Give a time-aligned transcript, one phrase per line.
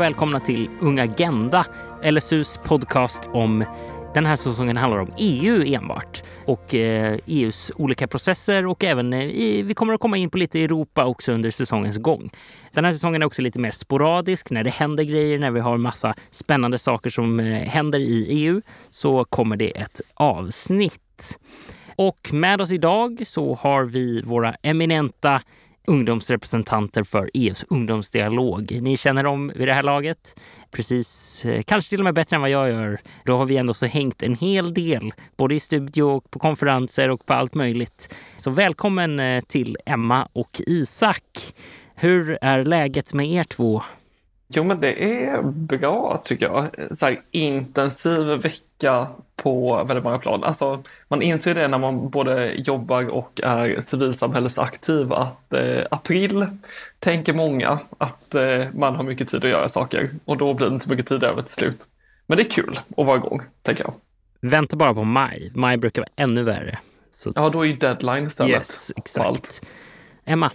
[0.00, 1.66] Och välkomna till Ung Agenda,
[2.04, 3.64] LSUs podcast om
[4.14, 9.64] den här säsongen handlar om EU enbart och eh, EUs olika processer och även eh,
[9.64, 12.30] vi kommer att komma in på lite Europa också under säsongens gång.
[12.72, 14.50] Den här säsongen är också lite mer sporadisk.
[14.50, 18.62] När det händer grejer, när vi har massa spännande saker som eh, händer i EU
[18.90, 21.38] så kommer det ett avsnitt.
[21.96, 25.40] Och med oss idag så har vi våra eminenta
[25.90, 28.78] ungdomsrepresentanter för EUs ungdomsdialog.
[28.82, 30.40] Ni känner dem vid det här laget,
[30.70, 33.00] precis, eh, kanske till och med bättre än vad jag gör.
[33.24, 37.08] Då har vi ändå så hängt en hel del, både i studio och på konferenser
[37.08, 38.14] och på allt möjligt.
[38.36, 41.54] Så välkommen eh, till Emma och Isak.
[41.94, 43.82] Hur är läget med er två?
[44.52, 46.68] Jo, men det är bra tycker jag.
[46.98, 49.06] Så här, intensiv vecka
[49.36, 50.44] på väldigt många plan.
[50.44, 56.46] Alltså, man inser det när man både jobbar och är civilsamhällesaktiv att eh, april
[56.98, 60.72] tänker många att eh, man har mycket tid att göra saker och då blir det
[60.72, 61.86] inte så mycket tid över till slut.
[62.26, 63.94] Men det är kul att vara igång, tänker jag.
[64.40, 65.52] Vänta bara på maj.
[65.54, 66.78] Maj brukar vara ännu värre.
[67.10, 68.50] Så ja, då är ju deadline istället.
[68.50, 69.62] Yes, exakt.
[70.24, 70.50] Emma?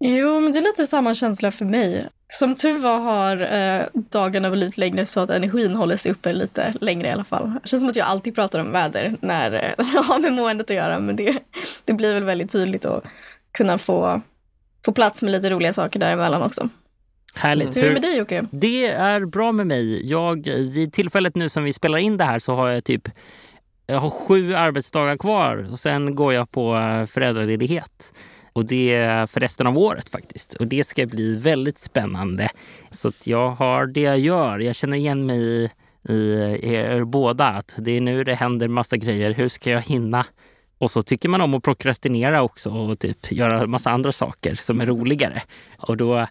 [0.00, 2.08] Jo, men det är lite samma känsla för mig.
[2.28, 6.74] Som tur var har eh, dagarna blivit längre så att energin håller sig uppe lite
[6.80, 7.52] längre i alla fall.
[7.62, 10.70] Det känns som att jag alltid pratar om väder när eh, jag har med måendet
[10.70, 11.38] att göra men det,
[11.84, 13.04] det blir väl väldigt tydligt att
[13.52, 14.22] kunna få,
[14.84, 16.68] få plats med lite roliga saker däremellan också.
[17.34, 17.76] Härligt.
[17.76, 18.46] Hur är det med dig Jocke?
[18.50, 20.10] Det är bra med mig.
[20.10, 23.08] Jag, vid tillfället nu som vi spelar in det här så har jag typ
[23.86, 28.12] jag har sju arbetsdagar kvar och sen går jag på eh, föräldraledighet.
[28.58, 30.54] Och det är för resten av året faktiskt.
[30.54, 32.48] Och det ska bli väldigt spännande.
[32.90, 34.58] Så att jag har det jag gör.
[34.58, 35.70] Jag känner igen mig i,
[36.08, 37.44] i er båda.
[37.44, 39.34] Att det är nu det händer massa grejer.
[39.34, 40.26] Hur ska jag hinna?
[40.78, 44.80] Och så tycker man om att prokrastinera också och typ göra massa andra saker som
[44.80, 45.42] är roligare.
[45.78, 46.26] Och då,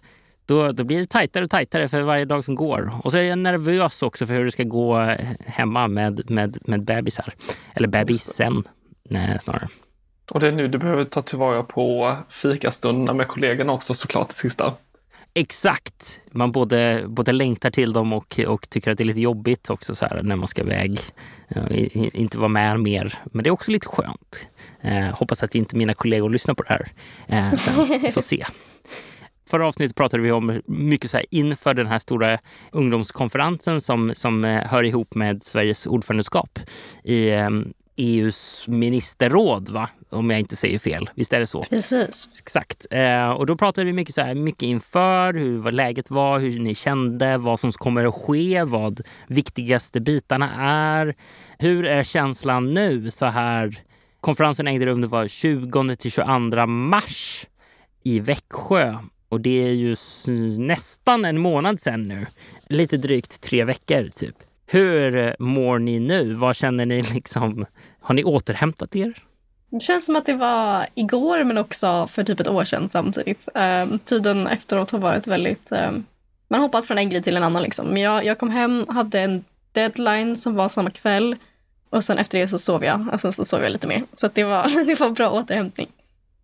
[0.46, 2.92] då, då blir det tajtare och tajtare för varje dag som går.
[3.02, 5.14] Och så är jag nervös också för hur det ska gå
[5.46, 7.34] hemma med, med, med bebisar.
[7.74, 8.64] Eller bebisen,
[9.10, 9.68] nej, snarare.
[10.30, 14.34] Och det är nu du behöver ta tillvara på fikastunderna med kollegorna också såklart det
[14.34, 14.72] sista.
[15.34, 16.20] Exakt!
[16.30, 19.94] Man både, både längtar till dem och, och tycker att det är lite jobbigt också
[19.94, 21.00] så här, när man ska iväg.
[21.56, 23.18] Uh, inte vara med mer.
[23.24, 24.48] Men det är också lite skönt.
[24.80, 26.88] Eh, hoppas att inte mina kollegor lyssnar på det här.
[27.26, 28.46] Eh, sen, får se.
[29.50, 32.38] Förra avsnittet pratade vi om mycket så här inför den här stora
[32.72, 36.58] ungdomskonferensen som, som eh, hör ihop med Sveriges ordförandeskap
[37.04, 37.50] i eh,
[37.96, 39.88] EUs ministerråd, va?
[40.10, 41.10] Om jag inte säger fel.
[41.14, 41.64] Visst är det så?
[41.64, 42.28] Precis.
[42.38, 42.86] Exakt.
[42.90, 46.60] Eh, och då pratade vi mycket, så här, mycket inför, hur vad läget var, hur
[46.60, 51.14] ni kände, vad som kommer att ske, vad viktigaste bitarna är.
[51.58, 53.82] Hur är känslan nu så här?
[54.20, 57.46] Konferensen ägde rum det var 20 till 22 mars
[58.04, 58.96] i Växjö.
[59.28, 59.96] Och det är ju
[60.58, 62.26] nästan en månad sedan nu.
[62.68, 64.36] Lite drygt tre veckor typ.
[64.66, 66.34] Hur mår ni nu?
[66.34, 67.66] Vad känner ni liksom?
[68.00, 69.27] Har ni återhämtat er?
[69.70, 73.48] Det känns som att det var igår men också för typ ett år sedan samtidigt.
[73.54, 75.72] Um, tiden efteråt har varit väldigt...
[75.72, 76.04] Um,
[76.48, 77.86] man har hoppat från en grej till en annan liksom.
[77.86, 81.36] Men jag, jag kom hem, hade en deadline som var samma kväll
[81.90, 83.08] och sen efter det så sov jag.
[83.12, 84.04] Och sen så sov jag lite mer.
[84.14, 85.88] Så det, var, det var bra återhämtning.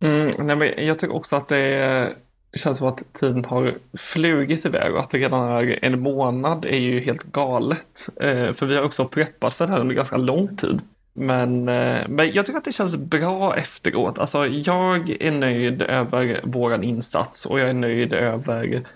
[0.01, 2.15] Mm, nej, men jag tycker också att det
[2.55, 6.65] det känns som att tiden har flugit iväg och att det redan är en månad
[6.65, 8.09] är ju helt galet.
[8.21, 10.81] Eh, för vi har också preppat för det här under ganska lång tid.
[11.17, 14.19] Men, eh, men jag tycker att det känns bra efteråt.
[14.19, 18.87] Alltså, jag är nöjd över våran insats och jag är nöjd över,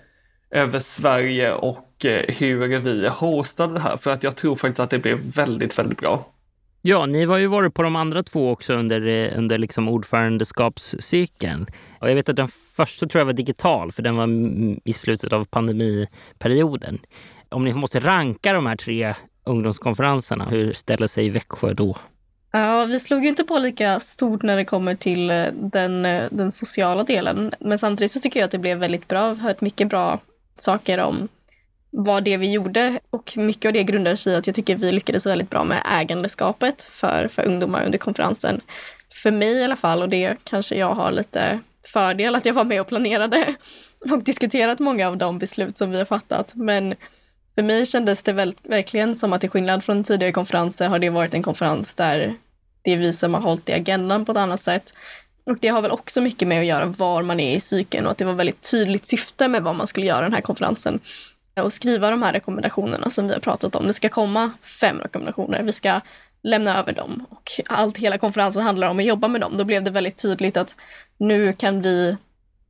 [0.51, 3.97] över Sverige och eh, hur vi hostade det här.
[3.97, 6.33] För att jag tror faktiskt att det blev väldigt, väldigt bra.
[6.83, 11.67] Ja, ni har ju varit på de andra två också under, eh, under liksom ordförandeskapscykeln.
[12.01, 14.29] Och jag vet att den första tror jag var digital, för den var
[14.85, 16.99] i slutet av pandemiperioden.
[17.49, 19.15] Om ni måste ranka de här tre
[19.49, 21.97] ungdomskonferenserna, hur ställer sig Växjö då?
[22.53, 26.25] Ja, vi slog ju inte på lika stort när det kommer till eh, den, eh,
[26.31, 27.55] den sociala delen.
[27.61, 29.19] Men samtidigt så tycker jag att det blev väldigt bra.
[29.19, 30.21] Jag har hört mycket bra
[30.57, 31.29] saker om
[31.91, 34.93] vad det vi gjorde och mycket av det grundar sig i att jag tycker vi
[34.93, 38.61] lyckades väldigt bra med ägandeskapet för, för ungdomar under konferensen.
[39.23, 41.61] För mig i alla fall, och det kanske jag har lite
[41.93, 43.55] fördel att jag var med och planerade
[44.11, 46.55] och diskuterat många av de beslut som vi har fattat.
[46.55, 46.95] Men
[47.59, 51.11] för mig kändes det väl, verkligen som att till skillnad från tidigare konferenser har det
[51.11, 52.35] varit en konferens där
[52.83, 54.95] det är vi som har hållit i agendan på ett annat sätt.
[55.45, 58.13] Och det har väl också mycket med att göra var man är i cykeln och
[58.13, 61.01] att det var väldigt tydligt syfte med vad man skulle göra den här konferensen
[61.63, 63.87] och skriva de här rekommendationerna som vi har pratat om.
[63.87, 64.51] Det ska komma
[64.81, 65.63] fem rekommendationer.
[65.63, 66.01] Vi ska
[66.43, 69.57] lämna över dem och allt hela konferensen handlar om att jobba med dem.
[69.57, 70.75] Då blev det väldigt tydligt att
[71.17, 72.17] nu kan vi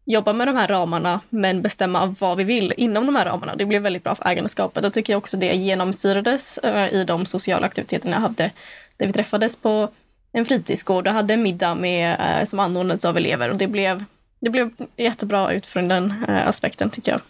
[0.09, 3.57] jobba med de här ramarna men bestämma vad vi vill inom de här ramarna.
[3.57, 4.83] Det blev väldigt bra för ägandeskapet.
[4.83, 8.51] Då tycker jag också det genomsyrades eh, i de sociala aktiviteterna jag hade.
[8.97, 9.89] Där vi träffades på
[10.33, 13.51] en fritidsgård och hade en middag med, eh, som anordnades av elever.
[13.51, 14.05] Och det blev,
[14.41, 17.21] det blev jättebra utifrån den eh, aspekten tycker jag.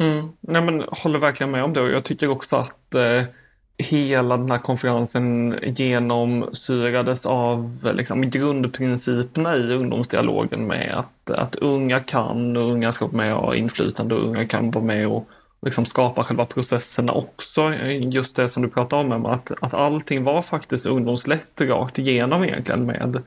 [0.00, 0.32] Mm.
[0.40, 2.94] Nej, men, håller verkligen med om det och jag tycker också att
[3.78, 12.56] hela den här konferensen genomsyrades av liksom, grundprinciperna i ungdomsdialogen med att, att unga kan
[12.56, 15.28] och unga ska vara med och ha inflytande och unga kan vara med och
[15.62, 17.74] liksom skapa själva processerna också.
[17.88, 22.86] Just det som du pratade om, att, att allting var faktiskt ungdomslätt rakt igenom egentligen
[22.86, 23.22] med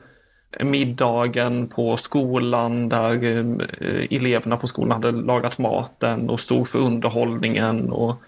[0.60, 7.92] middagen på skolan där eh, eleverna på skolan hade lagat maten och stod för underhållningen
[7.92, 8.22] och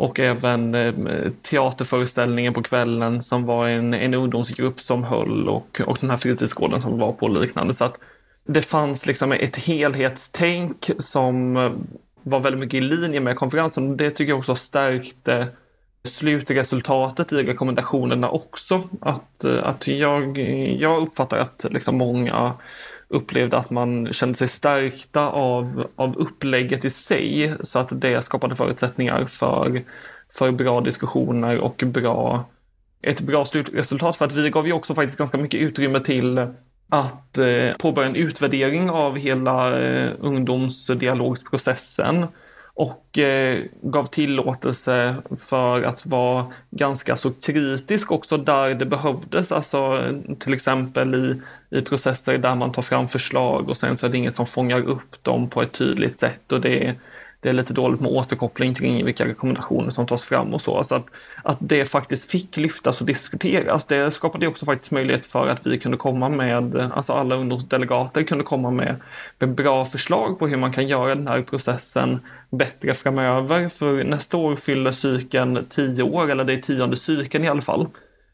[0.00, 5.98] och även eh, teaterföreställningen på kvällen som var en, en ungdomsgrupp som höll och, och
[6.00, 7.74] den här fritidsgården som var på liknande.
[7.74, 7.96] Så att
[8.44, 11.72] det fanns liksom ett helhetstänk som eh,
[12.22, 13.96] var väldigt mycket i linje med konferensen.
[13.96, 15.48] Det tycker jag också stärkte
[16.04, 18.82] slutresultatet i rekommendationerna också.
[19.00, 20.38] Att, eh, att jag,
[20.78, 22.52] jag uppfattar att liksom många
[23.10, 28.56] upplevde att man kände sig stärkta av, av upplägget i sig så att det skapade
[28.56, 29.84] förutsättningar för,
[30.38, 32.44] för bra diskussioner och bra,
[33.02, 34.16] ett bra slutresultat.
[34.16, 36.38] För att vi gav ju också faktiskt ganska mycket utrymme till
[36.88, 42.26] att eh, påbörja en utvärdering av hela eh, ungdomsdialogsprocessen
[42.80, 49.52] och eh, gav tillåtelse för att vara ganska så kritisk också där det behövdes.
[49.52, 50.02] Alltså
[50.38, 51.40] till exempel i,
[51.78, 54.88] i processer där man tar fram förslag och sen så är det inget som fångar
[54.88, 56.94] upp dem på ett tydligt sätt och det
[57.40, 60.76] det är lite dåligt med återkoppling kring vilka rekommendationer som tas fram och så.
[60.76, 61.06] Alltså att,
[61.44, 65.78] att det faktiskt fick lyftas och diskuteras, det skapade också faktiskt möjlighet för att vi
[65.78, 68.96] kunde komma med, alltså alla ungdomsdelegater kunde komma med,
[69.38, 72.20] med bra förslag på hur man kan göra den här processen
[72.50, 73.68] bättre framöver.
[73.68, 77.86] För nästa år fyller cykeln tio år, eller det är tionde cykeln i alla fall.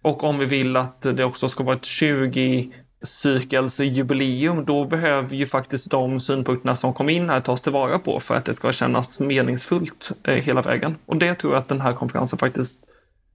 [0.03, 5.37] Och om vi vill att det också ska vara ett 20 cykels jubileum, då behöver
[5.37, 8.73] ju faktiskt de synpunkterna som kom in här tas tillvara på för att det ska
[8.73, 10.97] kännas meningsfullt eh, hela vägen.
[11.07, 12.85] Och det tror jag att den här konferensen faktiskt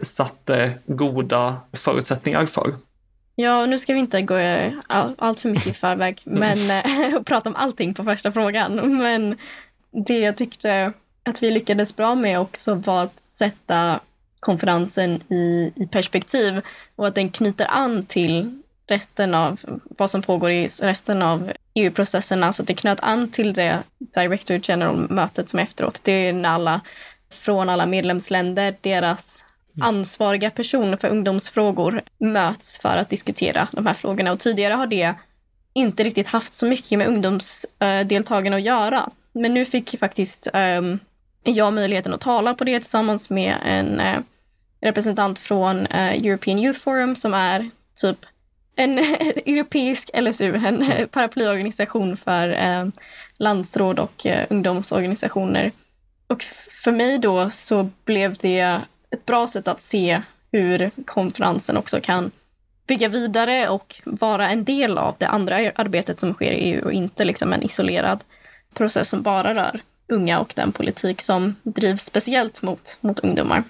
[0.03, 2.73] satte goda förutsättningar för.
[3.35, 4.35] Ja, nu ska vi inte gå
[4.87, 8.97] all, allt för mycket i förväg men, eh, och prata om allting på första frågan.
[8.97, 9.37] Men
[10.07, 10.93] det jag tyckte
[11.23, 13.99] att vi lyckades bra med också var att sätta
[14.39, 16.61] konferensen i, i perspektiv
[16.95, 18.60] och att den knyter an till
[18.91, 19.59] resten av
[19.97, 22.53] vad som pågår i resten av EU-processerna.
[22.53, 26.01] Så det knöt an till det Director General-mötet som är efteråt.
[26.03, 26.81] Det är när alla
[27.31, 29.43] från alla medlemsländer, deras
[29.81, 34.31] ansvariga personer för ungdomsfrågor möts för att diskutera de här frågorna.
[34.31, 35.13] Och tidigare har det
[35.73, 39.09] inte riktigt haft så mycket med ungdomsdeltagarna att göra.
[39.31, 40.99] Men nu fick faktiskt um,
[41.43, 44.19] jag möjligheten att tala på det tillsammans med en uh,
[44.81, 48.25] representant från uh, European Youth Forum som är typ
[48.81, 48.97] en
[49.45, 52.87] europeisk LSU, en paraplyorganisation för eh,
[53.37, 55.71] landsråd och eh, ungdomsorganisationer.
[56.27, 56.43] Och
[56.83, 60.21] för mig då så blev det ett bra sätt att se
[60.51, 62.31] hur konferensen också kan
[62.87, 66.93] bygga vidare och vara en del av det andra arbetet som sker i EU och
[66.93, 68.23] inte liksom en isolerad
[68.73, 73.63] process som bara rör unga och den politik som drivs speciellt mot, mot ungdomar.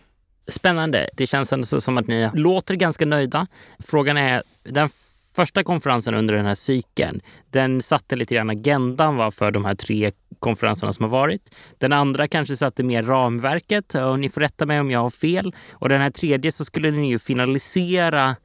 [0.52, 1.10] Spännande.
[1.14, 3.48] Det känns ändå som att ni låter ganska nöjda.
[3.80, 4.90] Frågan är, den
[5.36, 9.76] första konferensen under den här cykeln, den satte lite grann agendan va, för de här
[9.76, 11.56] tre konferenserna som har varit.
[11.78, 15.56] Den andra kanske satte mer ramverket och ni får rätta mig om jag har fel.
[15.72, 18.36] Och den här tredje så skulle ni ju finalisera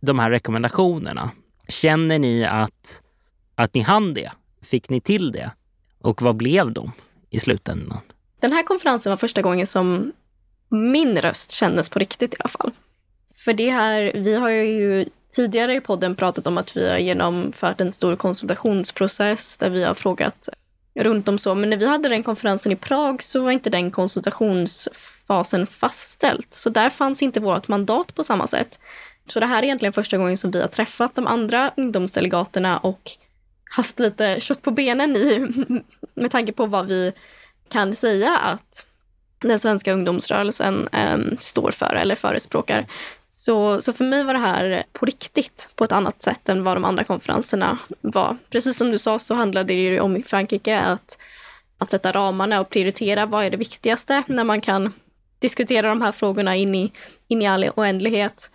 [0.00, 1.30] de här rekommendationerna.
[1.68, 3.02] Känner ni att,
[3.54, 4.30] att ni hann det?
[4.62, 5.50] Fick ni till det?
[6.00, 6.92] Och vad blev de
[7.30, 8.00] i slutändan?
[8.40, 10.12] Den här konferensen var första gången som
[10.68, 12.70] min röst kändes på riktigt i alla fall.
[13.36, 17.80] För det här, vi har ju tidigare i podden pratat om att vi har genomfört
[17.80, 20.48] en stor konsultationsprocess där vi har frågat
[20.94, 21.54] runt om så.
[21.54, 26.54] Men när vi hade den konferensen i Prag så var inte den konsultationsfasen fastställt.
[26.54, 28.78] Så där fanns inte vårt mandat på samma sätt.
[29.26, 33.10] Så det här är egentligen första gången som vi har träffat de andra ungdomsdelegaterna och
[33.70, 35.48] haft lite kött på benen i
[36.14, 37.12] med tanke på vad vi
[37.68, 38.86] kan säga att
[39.40, 42.86] den svenska ungdomsrörelsen eh, står för eller förespråkar.
[43.28, 46.76] Så, så för mig var det här på riktigt på ett annat sätt än vad
[46.76, 48.36] de andra konferenserna var.
[48.50, 51.18] Precis som du sa så handlade det ju om i Frankrike att,
[51.78, 54.92] att sätta ramarna och prioritera vad är det viktigaste när man kan
[55.38, 56.92] diskutera de här frågorna in i,
[57.28, 58.50] in i all oändlighet.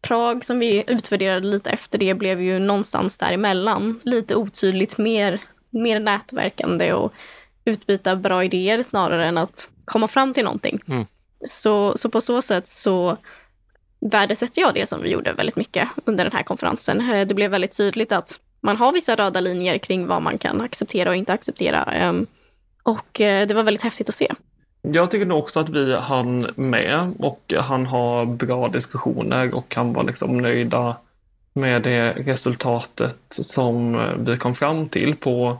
[0.00, 4.00] Prag som vi utvärderade lite efter det blev ju någonstans däremellan.
[4.04, 5.40] Lite otydligt mer
[5.76, 7.12] mer nätverkande och
[7.66, 10.80] utbyta bra idéer snarare än att komma fram till någonting.
[10.88, 11.06] Mm.
[11.48, 13.16] Så, så på så sätt så
[14.00, 17.10] värdesätter jag det som vi gjorde väldigt mycket under den här konferensen.
[17.10, 20.60] Eh, Det blev väldigt tydligt att man har vissa röda linjer kring vad man kan
[20.60, 21.82] acceptera och inte acceptera.
[21.84, 22.26] Ehm,
[22.82, 24.32] Och eh, det var väldigt häftigt att se.
[24.82, 29.92] Jag tycker nog också att vi hann med och han har bra diskussioner och kan
[29.92, 30.96] vara liksom nöjda
[31.52, 35.58] med det resultatet som vi kom fram till på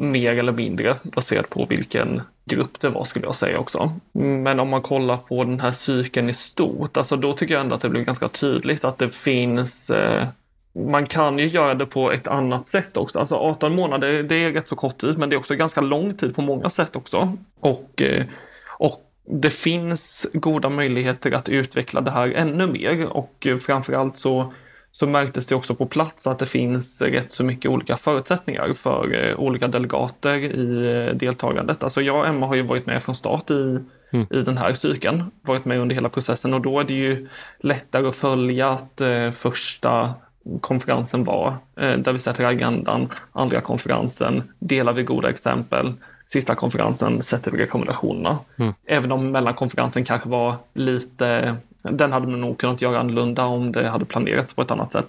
[0.00, 3.92] mer eller mindre baserat på vilken grupp det var skulle jag säga också.
[4.12, 7.74] Men om man kollar på den här cykeln i stort, alltså då tycker jag ändå
[7.74, 10.28] att det blir ganska tydligt att det finns eh,
[10.72, 13.18] man kan ju göra det på ett annat sätt också.
[13.18, 16.14] Alltså 18 månader, det är rätt så kort tid, men det är också ganska lång
[16.14, 17.36] tid på många sätt också.
[17.60, 18.24] Och, eh,
[18.78, 24.52] och det finns goda möjligheter att utveckla det här ännu mer och eh, framförallt så
[25.00, 29.28] så märktes det också på plats att det finns rätt så mycket olika förutsättningar för
[29.28, 31.84] eh, olika delegater i eh, deltagandet.
[31.84, 33.78] Alltså jag och Emma har ju varit med från start i,
[34.12, 34.26] Mm.
[34.30, 37.28] i den här cykeln, varit med under hela processen och då är det ju
[37.60, 40.14] lättare att följa att eh, första
[40.60, 45.92] konferensen var eh, där vi sätter agendan, andra konferensen delar vi goda exempel,
[46.26, 48.38] sista konferensen sätter vi rekommendationerna.
[48.56, 48.72] Mm.
[48.86, 53.88] Även om mellankonferensen kanske var lite den hade man nog kunnat göra annorlunda om det
[53.88, 55.08] hade planerats på ett annat sätt.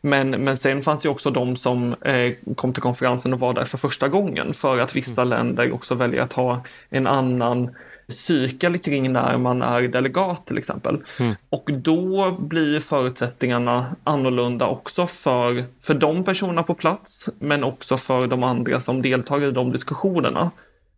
[0.00, 3.64] Men, men sen fanns ju också de som eh, kom till konferensen och var där
[3.64, 7.70] för första gången för att vissa länder också väljer att ha en annan
[8.08, 11.02] cykel kring när man är delegat till exempel.
[11.20, 11.34] Mm.
[11.50, 18.26] Och då blir förutsättningarna annorlunda också för, för de personerna på plats men också för
[18.26, 20.50] de andra som deltar i de diskussionerna.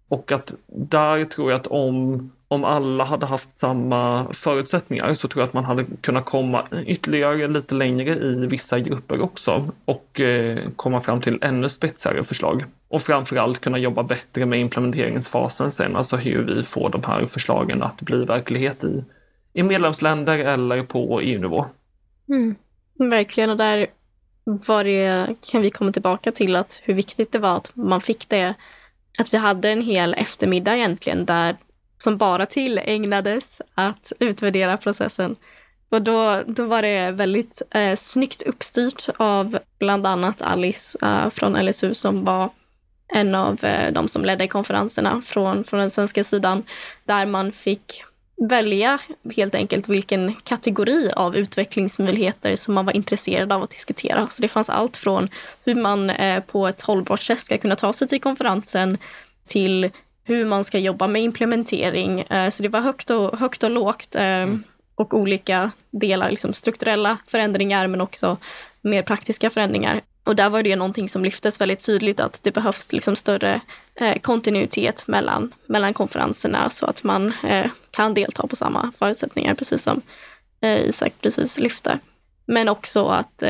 [0.09, 5.43] Och att där tror jag att om, om alla hade haft samma förutsättningar så tror
[5.43, 10.59] jag att man hade kunnat komma ytterligare lite längre i vissa grupper också och eh,
[10.77, 12.65] komma fram till ännu spetsigare förslag.
[12.89, 17.83] Och framförallt kunna jobba bättre med implementeringsfasen sen, alltså hur vi får de här förslagen
[17.83, 19.05] att bli verklighet i,
[19.53, 21.65] i medlemsländer eller på EU-nivå.
[22.29, 22.55] Mm.
[23.11, 23.87] Verkligen, och där
[24.45, 28.29] var det, kan vi komma tillbaka till att hur viktigt det var att man fick
[28.29, 28.55] det,
[29.19, 31.57] att vi hade en hel eftermiddag egentligen där
[32.03, 35.37] som bara tillägnades att utvärdera processen.
[35.89, 41.67] Och då, då var det väldigt eh, snyggt uppstyrt av bland annat Alice eh, från
[41.67, 42.51] LSU som var
[43.09, 46.63] en av eh, de som ledde konferenserna från, från den svenska sidan,
[47.05, 48.03] där man fick
[48.49, 48.99] välja
[49.37, 54.29] helt enkelt vilken kategori av utvecklingsmöjligheter som man var intresserad av att diskutera.
[54.31, 55.29] Så det fanns allt från
[55.65, 58.99] hur man eh, på ett hållbart sätt ska kunna ta sig till konferensen
[59.47, 59.91] till
[60.31, 62.21] hur man ska jobba med implementering.
[62.21, 64.47] Eh, så det var högt och, högt och lågt eh,
[64.95, 68.37] och olika delar, liksom strukturella förändringar men också
[68.81, 70.01] mer praktiska förändringar.
[70.25, 73.61] Och där var det någonting som lyftes väldigt tydligt att det behövs liksom större
[73.95, 77.33] eh, kontinuitet mellan, mellan konferenserna så att man
[77.91, 80.03] kan delta på samma förutsättningar, precis som
[80.63, 81.99] Isak precis lyfte.
[82.47, 83.43] Men också att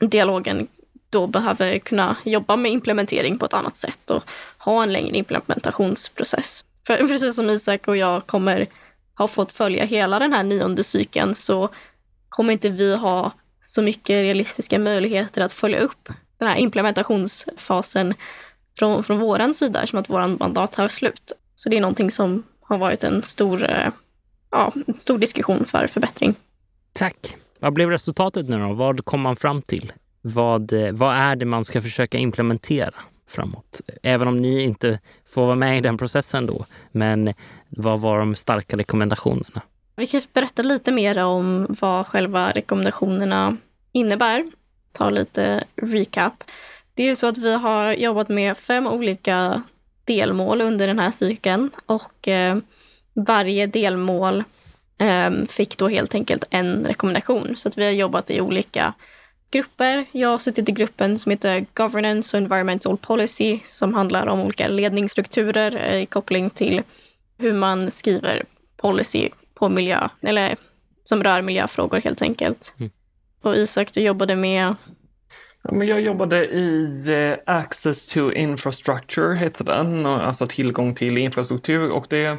[0.00, 0.68] dialogen
[1.10, 4.22] då behöver kunna jobba med implementering på ett annat sätt och
[4.66, 6.64] ha en längre implementationsprocess.
[6.86, 8.66] För precis som Isak och jag kommer
[9.18, 11.68] ha fått följa hela den här nionde cykeln så
[12.28, 13.32] kommer inte vi ha
[13.62, 16.08] så mycket realistiska möjligheter att följa upp
[16.38, 18.14] den här implementationsfasen
[18.78, 21.32] från, från vår sida eftersom att vår mandat har slut.
[21.56, 23.88] Så det är någonting som har varit en stor, eh,
[24.50, 26.34] ja, en stor diskussion för förbättring.
[26.92, 27.36] Tack.
[27.60, 28.72] Vad blev resultatet nu då?
[28.72, 29.92] Vad kom man fram till?
[30.22, 32.94] Vad, eh, vad är det man ska försöka implementera
[33.28, 33.80] framåt?
[34.02, 36.66] Även om ni inte får vara med i den processen då.
[36.92, 37.34] Men
[37.68, 39.62] vad var de starka rekommendationerna?
[39.96, 43.56] Vi kan berätta lite mer om vad själva rekommendationerna
[43.92, 44.46] innebär.
[44.92, 46.44] Ta lite recap.
[46.94, 49.62] Det är ju så att vi har jobbat med fem olika
[50.04, 52.56] delmål under den här cykeln och eh,
[53.14, 54.44] varje delmål
[54.98, 57.56] eh, fick då helt enkelt en rekommendation.
[57.56, 58.94] Så att vi har jobbat i olika
[59.50, 60.04] grupper.
[60.12, 64.68] Jag har suttit i gruppen som heter Governance och Environmental Policy som handlar om olika
[64.68, 66.82] ledningsstrukturer eh, i koppling till
[67.38, 68.44] hur man skriver
[68.76, 70.56] policy på miljö, eller
[71.04, 72.74] som rör miljöfrågor helt enkelt.
[72.78, 72.90] Mm.
[73.42, 74.74] Och Isak, du jobbade med
[75.68, 81.18] Ja, men jag jobbade i eh, Access to Infrastructure, heter den, och alltså tillgång till
[81.18, 81.90] infrastruktur.
[81.90, 82.38] Och det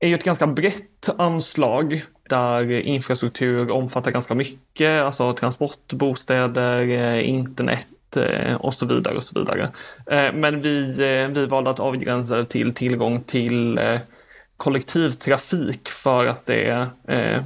[0.00, 7.28] är ju ett ganska brett anslag där infrastruktur omfattar ganska mycket, alltså transport, bostäder, eh,
[7.28, 9.16] internet eh, och så vidare.
[9.16, 9.70] och så vidare.
[10.06, 10.94] Eh, men vi,
[11.34, 13.80] vi valde att avgränsa det till tillgång till
[14.56, 16.88] kollektivtrafik för att det,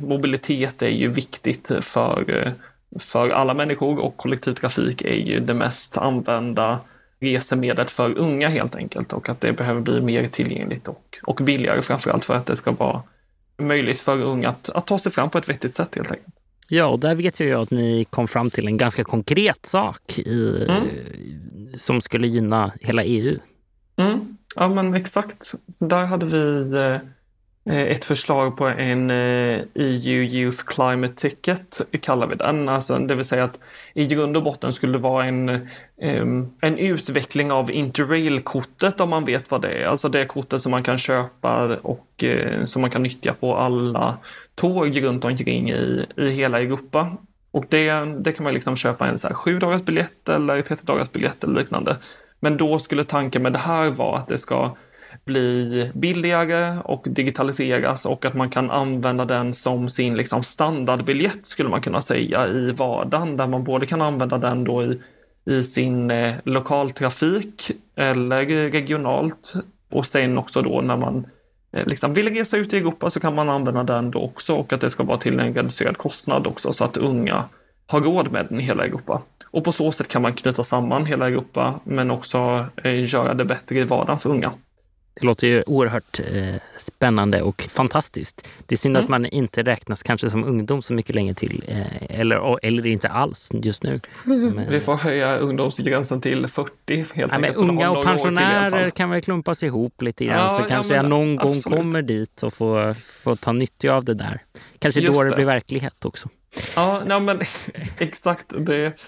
[0.02, 2.52] mobilitet är ju viktigt för,
[2.98, 6.78] för alla människor och kollektivtrafik är ju det mest använda
[7.20, 11.82] resemedlet för unga helt enkelt och att det behöver bli mer tillgängligt och, och billigare
[11.82, 13.02] framförallt för att det ska vara
[13.58, 16.34] möjligt för unga att, att ta sig fram på ett vettigt sätt helt enkelt.
[16.68, 20.18] Ja, och där vet jag ju att ni kom fram till en ganska konkret sak
[20.18, 20.88] i, mm.
[21.76, 23.38] som skulle gynna hela EU.
[23.96, 24.36] Mm.
[24.56, 25.54] Ja, men exakt.
[25.78, 27.00] Där hade vi Eh,
[27.68, 32.68] Eh, ett förslag på en eh, EU Youth Climate Ticket, kallar vi den.
[32.68, 33.58] Alltså, det vill säga att
[33.94, 35.68] i grund och botten skulle det vara en,
[36.00, 39.86] ehm, en utveckling av Interrail-kortet om man vet vad det är.
[39.86, 44.18] Alltså det kortet som man kan köpa och eh, som man kan nyttja på alla
[44.54, 47.16] tåg runt omkring i, i hela Europa.
[47.50, 50.86] Och det, det kan man liksom köpa en så här sju dagars biljett eller 30
[50.86, 51.96] dagars biljett eller liknande.
[52.40, 54.76] Men då skulle tanken med det här vara att det ska
[55.26, 61.68] bli billigare och digitaliseras och att man kan använda den som sin liksom standardbiljett skulle
[61.68, 65.00] man kunna säga i vardagen där man både kan använda den då i,
[65.44, 69.54] i sin eh, lokaltrafik eller regionalt
[69.90, 71.26] och sen också då när man
[71.72, 74.72] eh, liksom vill resa ut i Europa så kan man använda den då också och
[74.72, 77.44] att det ska vara till en reducerad kostnad också så att unga
[77.86, 79.22] har råd med den i hela Europa.
[79.50, 83.44] Och på så sätt kan man knyta samman hela Europa men också eh, göra det
[83.44, 84.52] bättre i vardagen för unga.
[85.20, 88.48] Det låter ju oerhört eh, spännande och fantastiskt.
[88.66, 89.04] Det är synd mm.
[89.04, 93.08] att man inte räknas kanske som ungdom så mycket längre till, eh, eller, eller inte
[93.08, 93.94] alls just nu.
[94.24, 94.70] Men...
[94.70, 97.56] Vi får höja ungdomsgränsen till 40 helt ja, enkelt.
[97.56, 101.38] unga och pensionärer kan väl klumpas ihop lite grann ja, så kanske ja, jag någon
[101.38, 101.64] absolut.
[101.64, 104.42] gång kommer dit och får, får ta nytta av det där.
[104.78, 105.30] Kanske just då det.
[105.30, 106.28] det blir verklighet också.
[106.76, 107.40] Ja, nej, men
[107.98, 108.46] exakt.
[108.58, 109.00] Det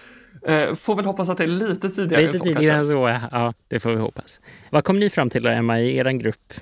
[0.76, 2.26] får väl hoppas att det är lite tidigare.
[2.26, 3.54] Lite tidigare än så, ja.
[3.68, 4.40] Det får vi hoppas.
[4.70, 6.52] Vad kom ni fram till då, Emma, i er grupp?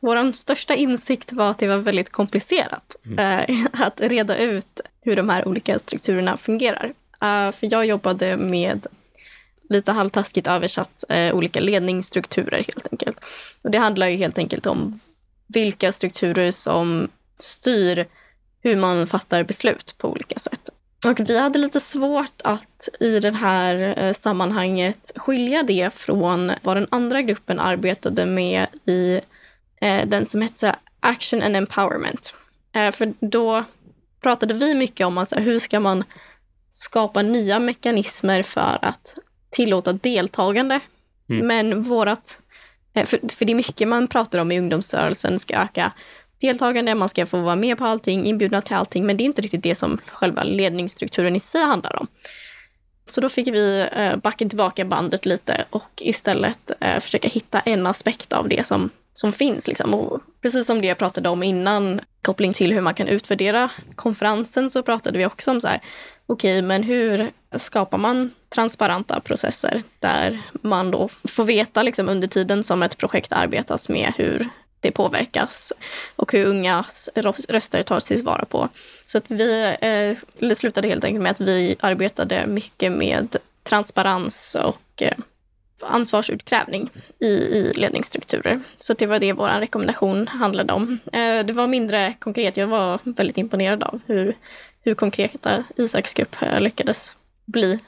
[0.00, 3.18] Vår största insikt var att det var väldigt komplicerat mm.
[3.18, 6.86] eh, att reda ut hur de här olika strukturerna fungerar.
[6.86, 8.86] Uh, för jag jobbade med,
[9.68, 13.16] lite halvtaskigt översatt, olika ledningsstrukturer helt enkelt.
[13.62, 15.00] Och det handlar ju helt enkelt om
[15.46, 18.06] vilka strukturer som styr
[18.62, 20.70] hur man fattar beslut på olika sätt.
[21.06, 26.76] Och vi hade lite svårt att i det här eh, sammanhanget skilja det från vad
[26.76, 29.20] den andra gruppen arbetade med i
[29.80, 32.34] eh, den som hette Action and Empowerment.
[32.74, 33.64] Eh, för då
[34.20, 36.04] pratade vi mycket om att hur ska man
[36.68, 39.14] skapa nya mekanismer för att
[39.50, 40.80] tillåta deltagande.
[41.28, 41.46] Mm.
[41.46, 42.38] Men vårat,
[42.94, 45.92] för, för det är mycket man pratar om i ungdomsrörelsen ska öka
[46.42, 49.42] deltagande, man ska få vara med på allting, inbjudna till allting, men det är inte
[49.42, 52.06] riktigt det som själva ledningsstrukturen i sig handlar om.
[53.06, 57.86] Så då fick vi eh, backa tillbaka bandet lite och istället eh, försöka hitta en
[57.86, 59.68] aspekt av det som, som finns.
[59.68, 59.94] Liksom.
[59.94, 64.70] Och precis som det jag pratade om innan, koppling till hur man kan utvärdera konferensen,
[64.70, 65.80] så pratade vi också om så här,
[66.26, 72.28] okej, okay, men hur skapar man transparenta processer där man då får veta liksom, under
[72.28, 74.48] tiden som ett projekt arbetas med hur
[74.82, 75.72] det påverkas
[76.16, 77.08] och hur ungas
[77.48, 78.68] röster tas tillvara på.
[79.06, 85.02] Så att vi eh, slutade helt enkelt med att vi arbetade mycket med transparens och
[85.02, 85.18] eh,
[85.80, 88.60] ansvarsutkrävning i, i ledningsstrukturer.
[88.78, 90.98] Så det var det vår rekommendation handlade om.
[91.12, 92.56] Eh, det var mindre konkret.
[92.56, 94.36] Jag var väldigt imponerad av hur,
[94.82, 97.78] hur konkreta Isaks grupp eh, lyckades bli.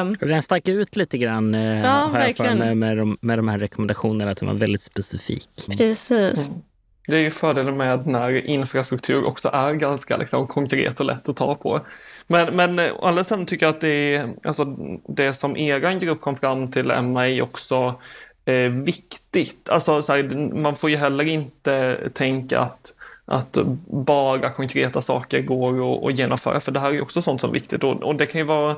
[0.00, 3.38] Um, den stack ut lite grann eh, ja, har jag för mig med, de, med
[3.38, 5.48] de här rekommendationerna, att den var väldigt specifik.
[5.78, 6.46] Precis.
[6.46, 6.62] Mm.
[7.06, 11.36] Det är ju fördelen med när infrastruktur också är ganska liksom, konkret och lätt att
[11.36, 11.80] ta på.
[12.26, 14.64] Men, men å andra sidan tycker jag att det, är, alltså,
[15.08, 18.00] det som er grupp kom fram till, Emma, är också
[18.44, 19.68] eh, viktigt.
[19.68, 20.22] Alltså, så här,
[20.62, 22.94] man får ju heller inte tänka att
[23.26, 27.54] att bara konkreta saker går att genomföra, för det här är också sånt som är
[27.54, 27.84] viktigt.
[27.84, 28.76] Och, och det kan ju vara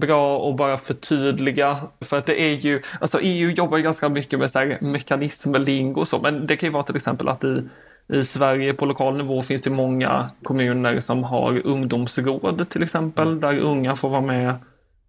[0.00, 1.76] bra att bara förtydliga.
[2.00, 5.58] För att det är ju, alltså EU jobbar ju ganska mycket med så här mekanismer,
[5.58, 7.62] lingo och så, men det kan ju vara till exempel att i,
[8.08, 13.58] i Sverige på lokal nivå finns det många kommuner som har ungdomsråd till exempel, där
[13.58, 14.54] unga får vara med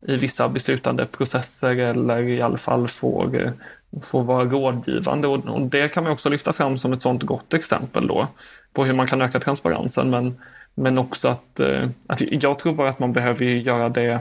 [0.08, 3.54] i vissa beslutande processer eller i alla fall får,
[4.02, 5.28] får vara rådgivande.
[5.28, 8.28] Och, och det kan man också lyfta fram som ett sådant gott exempel då
[8.74, 10.10] på hur man kan öka transparensen.
[10.10, 10.38] Men,
[10.76, 14.19] men också att, eh, att jag tror bara att man behöver göra det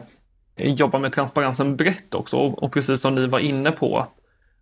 [0.56, 4.06] jobba med transparensen brett också och, precis som ni var inne på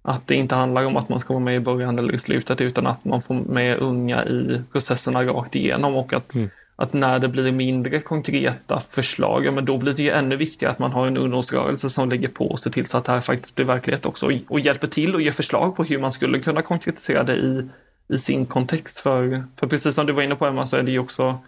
[0.03, 2.61] att det inte handlar om att man ska vara med i början eller i slutet
[2.61, 6.50] utan att man får med unga i processerna rakt igenom och att, mm.
[6.76, 10.72] att när det blir mindre konkreta förslag, ja, men då blir det ju ännu viktigare
[10.72, 13.20] att man har en ungdomsrörelse som lägger på och ser till så att det här
[13.20, 16.38] faktiskt blir verklighet också och, och hjälper till och ger förslag på hur man skulle
[16.38, 17.68] kunna konkretisera det i,
[18.09, 18.98] i sin kontext.
[18.98, 21.38] För, för precis som du var inne på Emma så är det ju också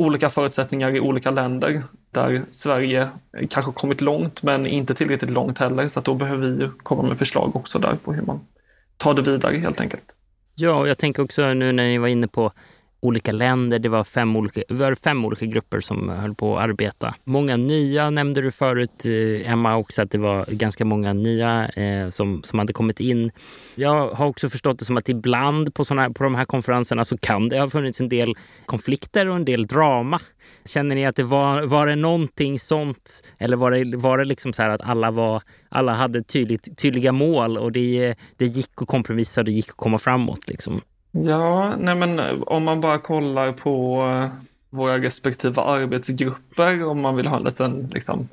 [0.00, 3.08] olika förutsättningar i olika länder där Sverige
[3.50, 5.88] kanske kommit långt men inte tillräckligt långt heller.
[5.88, 8.40] Så att då behöver vi komma med förslag också där på hur man
[8.96, 10.16] tar det vidare helt enkelt.
[10.54, 12.52] Ja, och jag tänker också nu när ni var inne på
[13.00, 13.78] olika länder.
[13.78, 17.14] Det var fem olika, var fem olika grupper som höll på att arbeta.
[17.24, 22.08] Många nya nämnde du förut, eh, Emma, också att det var ganska många nya eh,
[22.08, 23.30] som, som hade kommit in.
[23.74, 27.18] Jag har också förstått det som att ibland på, såna på de här konferenserna så
[27.18, 28.34] kan det ha funnits en del
[28.66, 30.20] konflikter och en del drama.
[30.64, 33.34] Känner ni att det var, var det någonting sånt?
[33.38, 37.12] Eller var det, var det liksom så här att alla, var, alla hade tydligt, tydliga
[37.12, 40.48] mål och det, det gick att kompromissa och det gick att komma framåt?
[40.48, 40.80] Liksom?
[41.12, 44.30] Ja, nej men eh, om man bara kollar på eh,
[44.70, 48.28] våra respektive arbetsgrupper, om man vill ha en liten liksom,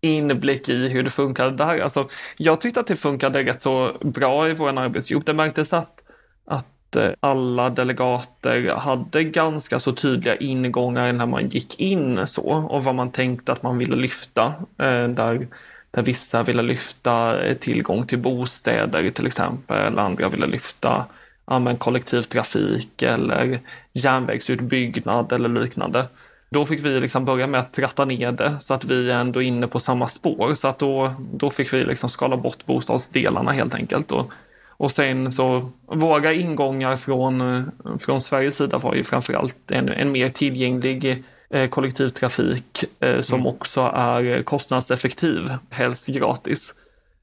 [0.00, 1.78] inblick i hur det funkade där.
[1.78, 5.26] Alltså, jag tyckte att det funkade rätt så bra i vår arbetsgrupp.
[5.26, 6.04] Det märktes att,
[6.46, 12.84] att eh, alla delegater hade ganska så tydliga ingångar när man gick in så och
[12.84, 14.54] vad man tänkte att man ville lyfta.
[14.76, 15.48] Där,
[15.90, 21.06] där vissa ville lyfta tillgång till bostäder till exempel, andra ville lyfta
[21.46, 23.60] ja, kollektivtrafik eller
[23.92, 26.06] järnvägsutbyggnad eller liknande.
[26.50, 29.42] Då fick vi liksom börja med att tratta ner det så att vi är ändå
[29.42, 30.54] inne på samma spår.
[30.54, 34.12] Så att då, då fick vi liksom skala bort bostadsdelarna helt enkelt.
[34.12, 34.32] Och,
[34.68, 37.64] och sen så, våra ingångar från,
[38.00, 43.46] från Sveriges sida var ju framförallt en, en mer tillgänglig eh, kollektivtrafik eh, som mm.
[43.46, 46.74] också är kostnadseffektiv, helst gratis.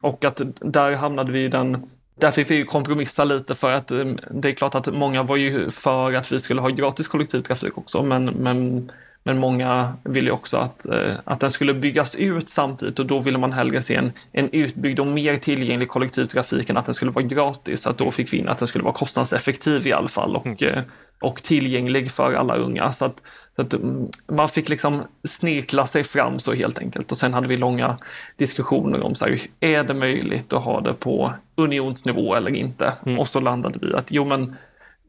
[0.01, 4.05] Och att där hamnade vi i den där fick vi kompromissa lite för att eh,
[4.31, 8.03] det är klart att många var ju för att vi skulle ha gratis kollektivtrafik också,
[8.03, 8.91] men, men,
[9.23, 13.37] men många ville också att, eh, att den skulle byggas ut samtidigt och då ville
[13.37, 17.25] man hellre se en, en utbyggd och mer tillgänglig kollektivtrafik än att den skulle vara
[17.25, 17.81] gratis.
[17.81, 20.45] Så att då fick vi in att den skulle vara kostnadseffektiv i alla fall och,
[20.45, 20.57] mm.
[20.61, 20.83] Eh,
[21.21, 22.89] och tillgänglig för alla unga.
[22.89, 23.21] Så att,
[23.55, 27.11] så att mm, man fick liksom snirkla sig fram så helt enkelt.
[27.11, 27.97] Och sen hade vi långa
[28.37, 32.93] diskussioner om så här, är det möjligt att ha det på unionsnivå eller inte?
[33.05, 33.19] Mm.
[33.19, 34.55] Och så landade vi att jo men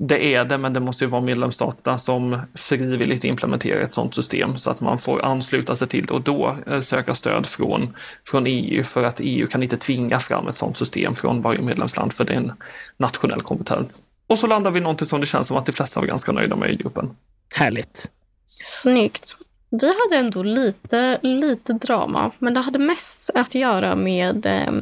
[0.02, 4.58] det är det, men det måste ju vara medlemsstaterna som frivilligt implementerar ett sådant system
[4.58, 8.46] så att man får ansluta sig till det och då eh, söka stöd från, från
[8.46, 12.24] EU för att EU kan inte tvinga fram ett sådant system från varje medlemsland för
[12.24, 12.52] det är en
[12.96, 14.02] nationell kompetens.
[14.26, 16.56] Och så landar vi någonting som det känns som att de flesta var ganska nöjda
[16.56, 17.16] med i gruppen.
[17.54, 18.10] Härligt.
[18.64, 19.36] Snyggt.
[19.70, 24.72] Vi hade ändå lite, lite drama, men det hade mest att göra med eh,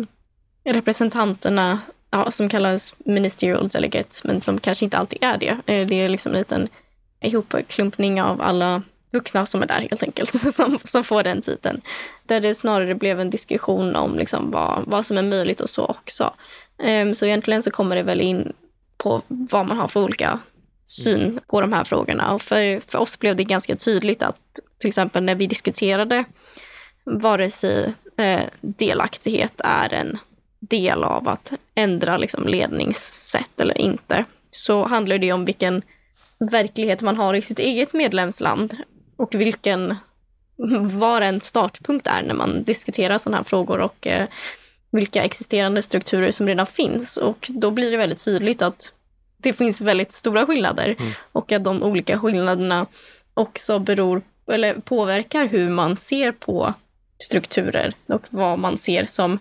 [0.72, 1.78] representanterna
[2.10, 5.56] ja, som kallas ministerial delegate, men som kanske inte alltid är det.
[5.66, 6.68] Eh, det är liksom en liten
[7.20, 11.80] ihopklumpning av alla vuxna som är där helt enkelt, som, som får den titeln.
[12.26, 15.84] Där det snarare blev en diskussion om liksom vad, vad som är möjligt och så
[15.84, 16.34] också.
[16.82, 18.52] Um, så egentligen så kommer det väl in
[18.96, 20.40] på vad man har för olika
[20.84, 22.34] syn på de här frågorna.
[22.34, 26.24] Och för, för oss blev det ganska tydligt att till exempel när vi diskuterade
[27.04, 30.18] vare sig eh, delaktighet är en
[30.60, 35.82] del av att ändra liksom, ledningssätt eller inte, så handlar det om vilken
[36.38, 38.76] verklighet man har i sitt eget medlemsland
[39.16, 39.96] och vilken,
[40.92, 44.26] var en startpunkt är när man diskuterar sådana här frågor och eh,
[44.90, 47.16] vilka existerande strukturer som redan finns.
[47.16, 48.92] Och då blir det väldigt tydligt att
[49.36, 51.12] det finns väldigt stora skillnader mm.
[51.32, 52.86] och att de olika skillnaderna
[53.34, 56.74] också beror, eller påverkar hur man ser på
[57.18, 59.38] strukturer och vad man ser som,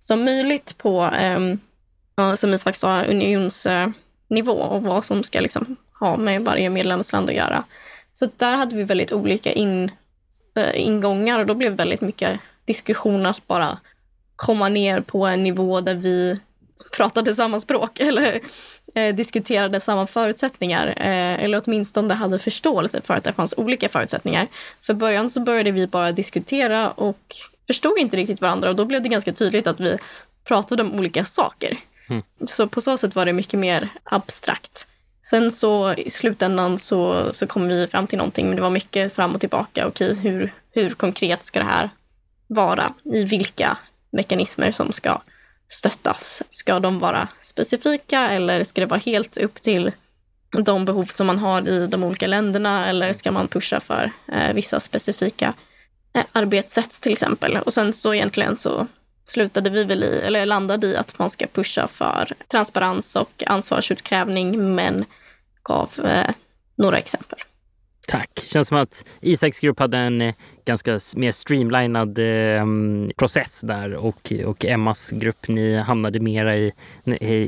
[0.00, 6.42] som möjligt på, eh, som Isak sa, unionsnivå och vad som ska liksom ha med
[6.42, 7.64] varje medlemsland att göra.
[8.12, 9.90] Så där hade vi väldigt olika in,
[10.54, 13.78] äh, ingångar och då blev väldigt mycket diskussion att bara
[14.36, 16.40] komma ner på en nivå där vi
[16.96, 18.40] pratade samma språk eller
[18.94, 20.86] eh, diskuterade samma förutsättningar.
[20.86, 24.46] Eh, eller åtminstone hade förståelse för att det fanns olika förutsättningar.
[24.82, 29.02] För början så började vi bara diskutera och förstod inte riktigt varandra och då blev
[29.02, 29.98] det ganska tydligt att vi
[30.44, 31.78] pratade om olika saker.
[32.08, 32.22] Mm.
[32.46, 34.86] Så på så sätt var det mycket mer abstrakt.
[35.22, 39.14] Sen så i slutändan så, så kom vi fram till någonting, men det var mycket
[39.14, 39.86] fram och tillbaka.
[39.86, 41.90] Okej, hur, hur konkret ska det här
[42.46, 42.92] vara?
[43.04, 43.78] I vilka
[44.10, 45.20] mekanismer som ska
[45.70, 46.42] stöttas?
[46.48, 49.92] Ska de vara specifika eller ska det vara helt upp till
[50.64, 54.54] de behov som man har i de olika länderna eller ska man pusha för eh,
[54.54, 55.54] vissa specifika
[56.14, 57.56] eh, arbetssätt till exempel?
[57.56, 58.86] Och sen så egentligen så
[59.26, 64.74] slutade vi väl i, eller landade i att man ska pusha för transparens och ansvarsutkrävning
[64.74, 65.04] men
[65.62, 66.30] gav eh,
[66.76, 67.38] några exempel.
[68.10, 68.40] Tack.
[68.52, 72.64] Känns som att Isaks grupp hade en eh, ganska mer streamlinad eh,
[73.16, 76.72] process där och, och Emmas grupp, ni hamnade mera i,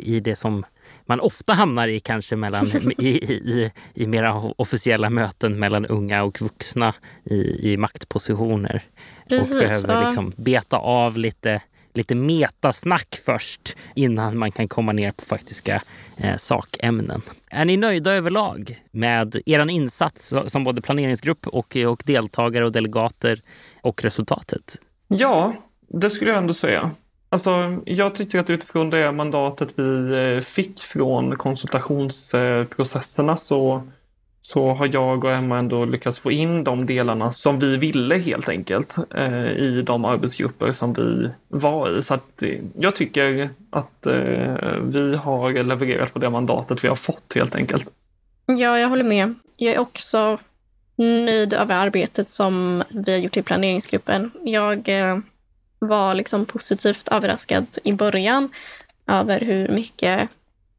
[0.05, 0.65] i det som
[1.07, 2.67] man ofta hamnar i kanske mellan,
[2.99, 6.95] i, i, i mera officiella möten mellan unga och vuxna
[7.25, 8.83] i, i maktpositioner.
[9.29, 10.05] Precis, och behöver ja.
[10.05, 11.61] liksom beta av lite,
[11.95, 15.83] lite metasnack först innan man kan komma ner på faktiska
[16.17, 17.23] eh, sakämnen.
[17.51, 23.41] Är ni nöjda överlag med er insats som både planeringsgrupp och, och deltagare och delegater
[23.81, 24.81] och resultatet?
[25.09, 25.57] Ja,
[25.89, 26.91] det skulle jag ändå säga.
[27.29, 33.89] Alltså, jag tycker att utifrån det mandatet vi eh, fick från konsultationsprocesserna så,
[34.45, 38.49] så har jag och Emma ändå lyckats få in de delarna som vi ville helt
[38.49, 42.03] enkelt eh, i de arbetsgrupper som vi var i.
[42.03, 46.97] Så att, eh, jag tycker att eh, vi har levererat på det mandatet vi har
[46.97, 47.87] fått helt enkelt.
[48.47, 49.35] Ja, jag håller med.
[49.57, 50.39] Jag är också
[50.97, 54.31] nöjd över arbetet som vi har gjort i planeringsgruppen.
[54.45, 55.19] Jag eh,
[55.79, 58.49] var liksom positivt överraskad i början
[59.07, 60.29] över hur mycket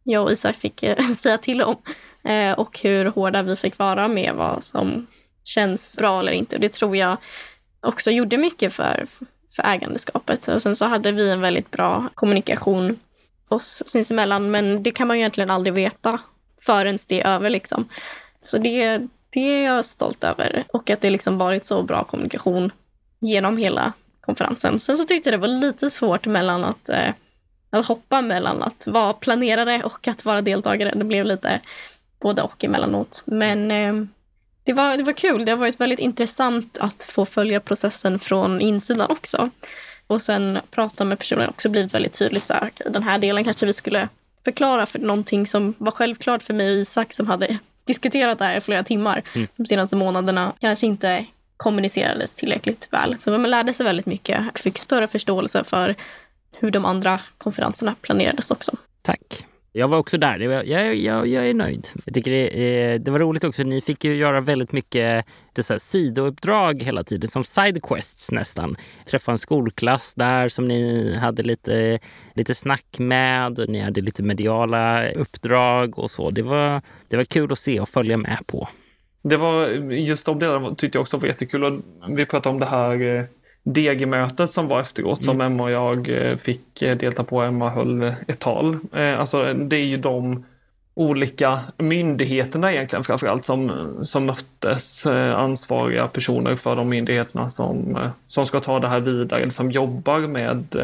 [0.04, 1.78] jag och Isak fick eh, säga till om
[2.24, 5.08] eh, och hur hårda vi fick vara med vad som
[5.44, 6.56] känns bra eller inte.
[6.56, 7.18] Och det tror jag
[7.82, 9.08] också gjorde mycket för,
[9.56, 10.48] för ägandeskapet.
[10.48, 13.00] Och sen så hade vi en väldigt bra kommunikation
[13.48, 16.20] oss sinsemellan, men det kan man ju egentligen aldrig veta
[16.62, 17.50] förrän det är över.
[17.50, 17.90] Liksom.
[18.42, 22.72] Så det, det är jag stolt över och att det liksom varit så bra kommunikation
[23.22, 24.80] genom hela konferensen.
[24.80, 27.10] Sen så tyckte jag det var lite svårt mellan att, eh,
[27.70, 30.94] att hoppa mellan att vara planerare och att vara deltagare.
[30.96, 31.62] Det blev lite
[32.24, 33.22] både och emellanåt.
[33.26, 33.94] Men eh,
[34.64, 35.46] det, var, det var kul.
[35.46, 39.50] Det har varit väldigt intressant att få följa processen från insidan också.
[40.08, 43.66] Och sen prata med personer också blivit väldigt tydligt så här, den här delen kanske
[43.66, 44.10] vi skulle
[44.44, 48.58] förklara för någonting som var självklart för mig och Isak som hade diskuterat det här
[48.58, 49.48] i flera timmar Mm.
[49.56, 51.26] de senaste månaderna kanske inte
[51.58, 53.16] kommunicerades tillräckligt väl.
[53.20, 55.96] Så man lärde sig väldigt mycket och fick större förståelse för
[56.52, 58.72] hur de andra konferenserna planerades också.
[59.02, 59.46] Tack.
[59.76, 60.48] Jag var också där.
[60.48, 61.88] Var- Jag, jag, jag är nöjd.
[62.06, 62.48] Jag tycker det,
[62.94, 63.64] eh, det var roligt också.
[63.64, 68.76] Ni fick ju göra väldigt mycket det så här, sidouppdrag hela tiden, som sidequests nästan.
[69.06, 72.00] Träffa en skolklass där som ni hade lite,
[72.34, 73.66] lite snack med.
[73.70, 76.30] Ni hade lite mediala uppdrag och så.
[76.30, 78.68] Det var, det var kul att se och följa med på.
[79.24, 81.64] Det var just de delarna tyckte jag också var jättekul.
[81.64, 83.24] Och vi pratade om det här eh,
[83.64, 87.42] DG-mötet som var efteråt som Emma och jag eh, fick eh, delta på.
[87.42, 88.78] Emma höll ett tal.
[88.94, 90.46] Eh, Alltså det är ju de
[90.96, 93.72] olika myndigheterna egentligen framförallt som,
[94.04, 95.06] som möttes.
[95.36, 97.98] Ansvariga personer för de myndigheterna som,
[98.28, 100.76] som ska ta det här vidare, som jobbar med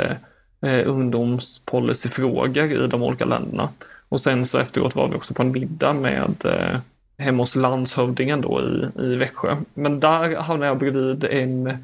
[0.61, 3.69] eh, ungdomspolicyfrågor i de olika länderna.
[4.09, 6.79] Och sen så efteråt var vi också på en middag med eh,
[7.17, 9.55] hemma hos landshövdingen då i, i Växjö.
[9.73, 11.77] Men där hamnade jag bredvid en,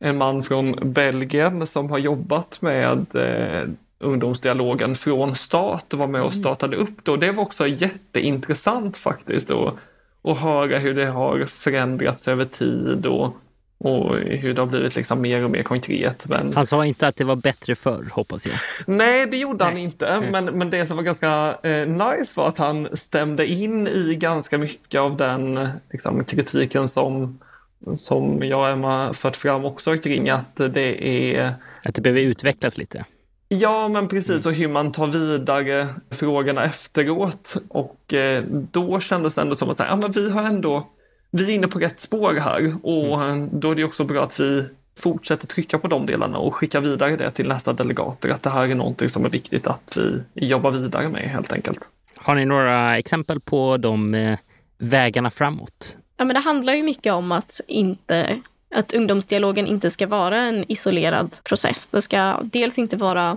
[0.00, 6.22] en man från Belgien som har jobbat med eh, ungdomsdialogen från start och var med
[6.22, 7.10] och startade upp det.
[7.10, 9.78] Och det var också jätteintressant faktiskt då,
[10.22, 13.36] att höra hur det har förändrats över tid och,
[13.78, 16.26] och hur det har blivit liksom mer och mer konkret.
[16.28, 16.52] Men...
[16.54, 18.56] Han sa inte att det var bättre förr, hoppas jag.
[18.86, 19.82] Nej, det gjorde han Nej.
[19.82, 20.28] inte.
[20.30, 24.58] Men, men det som var ganska eh, nice var att han stämde in i ganska
[24.58, 27.38] mycket av den liksom, kritiken som,
[27.94, 32.78] som jag och Emma fört fram också kring att det är Att det behöver utvecklas
[32.78, 33.04] lite.
[33.48, 34.46] Ja, men precis.
[34.46, 37.56] Och hur man tar vidare frågorna efteråt.
[37.68, 40.88] Och eh, då kändes det ändå som att så här, ja, men vi har ändå,
[41.30, 42.74] vi är inne på rätt spår här.
[42.82, 44.64] Och eh, då är det också bra att vi
[44.98, 48.28] fortsätter trycka på de delarna och skicka vidare det till nästa delegater.
[48.28, 51.92] Att det här är någonting som är viktigt att vi jobbar vidare med helt enkelt.
[52.16, 54.38] Har ni några exempel på de eh,
[54.78, 55.96] vägarna framåt?
[56.20, 58.40] Ja, men det handlar ju mycket om att, inte,
[58.74, 61.86] att ungdomsdialogen inte ska vara en isolerad process.
[61.86, 63.36] Det ska dels inte vara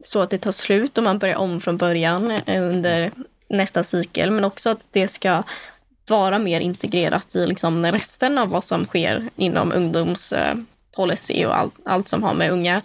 [0.00, 3.10] så att det tar slut och man börjar om från början eh, under
[3.48, 5.42] nästa cykel, men också att det ska
[6.06, 11.74] vara mer integrerat i liksom resten av vad som sker inom ungdomspolicy eh, och allt,
[11.84, 12.82] allt som har med unga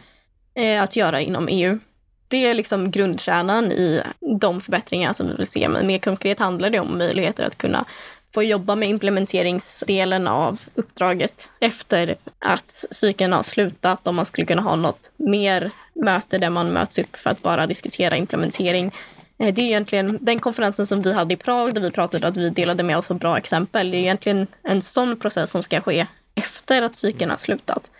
[0.53, 1.79] eh, att göra inom EU.
[2.27, 4.01] Det är liksom grundkärnan i
[4.39, 7.85] de förbättringar som vi vill se, men mer konkret handlar det om möjligheter att kunna
[8.33, 14.07] få jobba med implementeringsdelen av uppdraget efter att cykeln har slutat.
[14.07, 17.67] Om man skulle kunna ha något mer möte där man möts upp för att bara
[17.67, 18.95] diskutera implementering.
[19.39, 22.37] Eh, det är egentligen den konferensen som vi hade i Prag där vi pratade att
[22.37, 23.91] vi delade med oss av bra exempel.
[23.91, 27.91] Det är egentligen en sån process som ska ske efter att cykeln har slutat.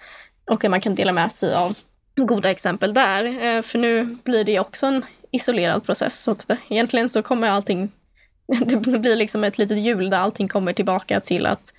[0.45, 1.75] Och att man kan dela med sig av
[2.15, 3.25] goda exempel där.
[3.25, 6.23] Eh, för nu blir det också en isolerad process.
[6.23, 7.91] Så att egentligen så kommer allting
[8.65, 11.73] det blir liksom ett litet hjul där allting kommer tillbaka till att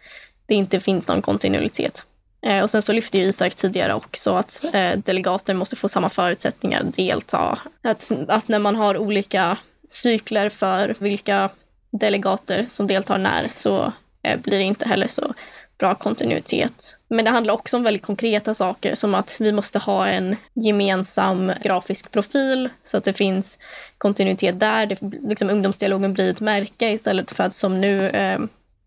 [0.47, 2.07] det inte finns någon kontinuitet.
[2.47, 6.09] Eh, och sen så lyfte ju Isak tidigare också att eh, delegater måste få samma
[6.09, 7.59] förutsättningar att delta.
[7.83, 9.59] Att, att när man har olika
[9.91, 11.51] cykler för vilka
[11.91, 15.35] delegater som deltar när så eh, blir det inte heller så
[15.81, 16.97] bra kontinuitet.
[17.09, 21.53] Men det handlar också om väldigt konkreta saker som att vi måste ha en gemensam
[21.63, 23.59] grafisk profil så att det finns
[23.99, 24.87] kontinuitet där.
[24.87, 28.41] Det, liksom, ungdomsdialogen blir ett märke istället för att som nu eh,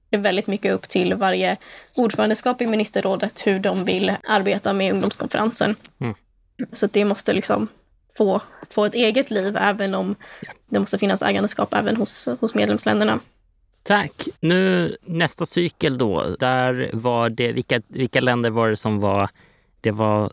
[0.10, 1.58] det är väldigt mycket upp till varje
[1.96, 5.76] ordförandeskap i ministerrådet hur de vill arbeta med ungdomskonferensen.
[6.00, 6.16] Mm.
[6.72, 7.68] Så det måste liksom
[8.18, 10.16] få, få ett eget liv även om
[10.70, 13.20] det måste finnas ägandeskap även hos, hos medlemsländerna.
[13.84, 14.28] Tack.
[14.40, 19.30] Nu nästa cykel då, där var det, vilka, vilka länder var det som var,
[19.82, 20.32] det var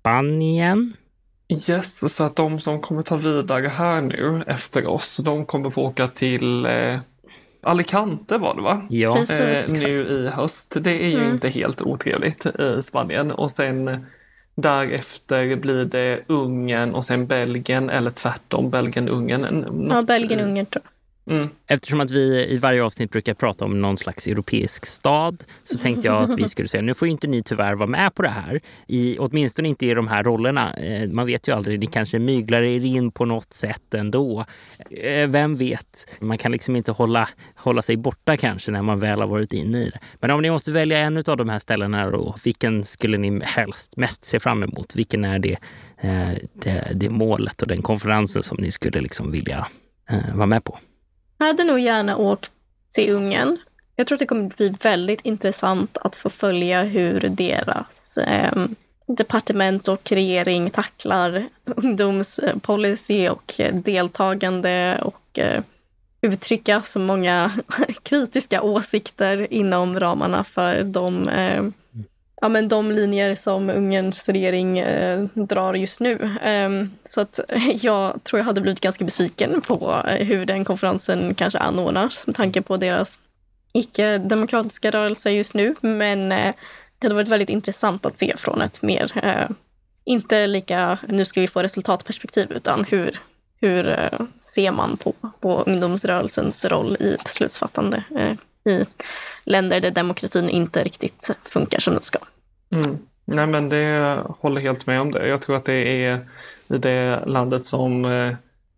[0.00, 0.92] Spanien?
[1.48, 5.82] Yes, så att de som kommer ta vidare här nu efter oss, de kommer få
[5.82, 6.98] åka till eh,
[7.62, 8.82] Alicante var det va?
[8.88, 10.76] Ja, Precis, eh, nu i höst.
[10.80, 11.30] Det är ju mm.
[11.30, 13.30] inte helt otrevligt i Spanien.
[13.30, 14.06] Och sen
[14.54, 19.88] därefter blir det Ungern och sen Belgien eller tvärtom Belgien-Ungern.
[19.90, 20.97] Ja, Belgien-Ungern tror jag.
[21.30, 21.48] Mm.
[21.66, 26.08] Eftersom att vi i varje avsnitt brukar prata om någon slags europeisk stad så tänkte
[26.08, 28.28] jag att vi skulle säga, nu får ju inte ni tyvärr vara med på det
[28.28, 28.60] här.
[28.86, 30.74] I, åtminstone inte i de här rollerna.
[30.74, 34.44] Eh, man vet ju aldrig, ni kanske myglar er in på något sätt ändå.
[34.90, 36.18] Eh, vem vet?
[36.20, 39.78] Man kan liksom inte hålla, hålla sig borta kanske när man väl har varit inne
[39.78, 39.98] i det.
[40.20, 43.96] Men om ni måste välja en av de här ställena då, vilken skulle ni helst
[43.96, 44.96] mest se fram emot?
[44.96, 45.56] Vilken är det,
[46.00, 46.30] eh,
[46.62, 49.66] det, det målet och den konferensen som ni skulle liksom vilja
[50.34, 50.78] vara med på?
[51.38, 52.52] Jag hade nog gärna åkt
[52.94, 53.58] till Ungern.
[53.96, 58.52] Jag tror att det kommer bli väldigt intressant att få följa hur deras eh,
[59.06, 65.62] departement och regering tacklar ungdomspolicy och deltagande och eh,
[66.20, 67.52] uttrycka så många
[68.02, 71.64] kritiska åsikter inom ramarna för de eh,
[72.40, 76.38] ja, men de linjer som Ungerns regering eh, drar just nu.
[76.42, 76.70] Eh,
[77.04, 77.40] så att
[77.74, 82.36] jag tror jag hade blivit ganska besviken på eh, hur den konferensen kanske anordnas med
[82.36, 83.18] tanke på deras
[83.72, 85.74] icke-demokratiska rörelse just nu.
[85.80, 86.54] Men eh,
[86.98, 89.50] det hade varit väldigt intressant att se från ett mer, eh,
[90.04, 93.18] inte lika nu ska vi få resultatperspektiv, utan hur,
[93.60, 94.20] hur eh,
[94.54, 98.32] ser man på, på ungdomsrörelsens roll i beslutsfattande eh,
[98.72, 98.86] i
[99.48, 102.18] länder där demokratin inte riktigt funkar som den ska.
[102.70, 102.98] Mm.
[103.24, 105.28] Nej men det håller helt med om det.
[105.28, 106.16] Jag tror att det är
[106.68, 108.34] i det landet som eh,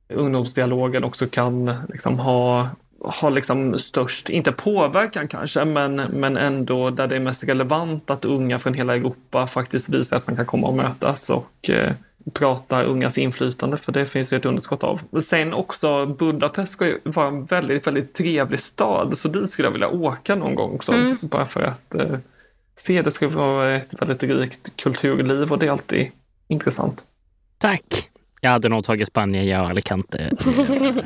[0.09, 2.69] ungdomsdialogen också kan liksom ha,
[3.01, 8.25] ha liksom störst, inte påverkan kanske, men, men ändå där det är mest relevant att
[8.25, 11.93] unga från hela Europa faktiskt visar att man kan komma och mötas och eh,
[12.35, 15.21] prata ungas inflytande, för det finns ju ett underskott av.
[15.23, 19.73] Sen också, Budapest ska ju vara en väldigt, väldigt trevlig stad, så dit skulle jag
[19.73, 21.19] vilja åka någon gång också, mm.
[21.23, 22.19] bara för att eh,
[22.75, 26.11] se det skulle vara ett väldigt rikt kulturliv och det är alltid
[26.49, 27.05] intressant.
[27.59, 28.11] Tack!
[28.41, 30.31] Jag hade nog tagit Spanien, jag och Alicante.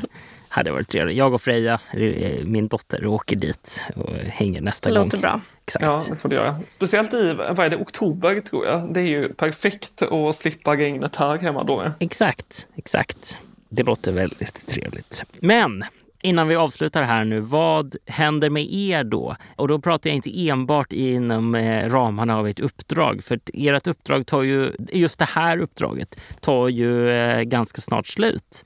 [0.54, 1.16] hade varit trevligt.
[1.16, 5.04] Jag och Freja, eh, min dotter, åker dit och hänger nästa det gång.
[5.04, 5.40] låter bra.
[5.64, 5.84] Exakt.
[5.84, 6.60] Ja, det får du göra.
[6.68, 8.94] Speciellt i, vad är det, oktober tror jag.
[8.94, 11.92] Det är ju perfekt att slippa regnet här hemma då.
[12.00, 13.38] Exakt, exakt.
[13.68, 15.22] Det låter väldigt trevligt.
[15.40, 15.84] Men
[16.22, 19.36] innan vi avslutar här nu, vad händer med er då?
[19.56, 24.26] Och då pratar jag inte enbart inom eh, ramarna av ert uppdrag, för ert uppdrag
[24.26, 28.64] tar ju, just det här uppdraget tar ju eh, ganska snart slut.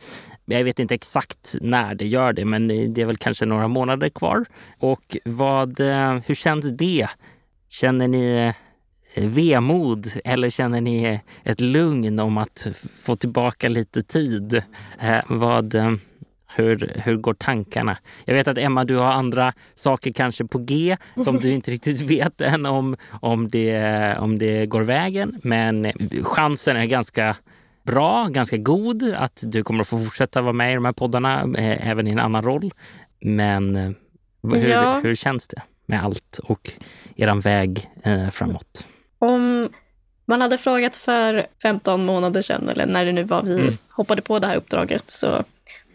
[0.50, 4.08] Jag vet inte exakt när det gör det, men det är väl kanske några månader
[4.08, 4.44] kvar.
[4.78, 7.08] Och vad, eh, hur känns det?
[7.68, 8.54] Känner ni
[9.14, 14.62] eh, vemod eller känner ni ett lugn om att få tillbaka lite tid?
[15.00, 15.74] Eh, vad,
[16.54, 17.98] hur, hur går tankarna?
[18.24, 22.00] Jag vet att Emma, du har andra saker kanske på G som du inte riktigt
[22.10, 25.40] vet än om, om, det, om det går vägen.
[25.42, 27.36] Men chansen är ganska
[27.92, 31.40] bra, ganska god att du kommer att få fortsätta vara med i de här poddarna,
[31.58, 32.72] eh, även i en annan roll.
[33.20, 33.90] Men eh,
[34.42, 35.00] hur, ja.
[35.00, 36.70] hur känns det med allt och
[37.16, 38.86] er väg eh, framåt?
[39.18, 39.68] Om
[40.24, 43.74] man hade frågat för 15 månader sedan, eller när det nu var vi mm.
[43.90, 45.44] hoppade på det här uppdraget, så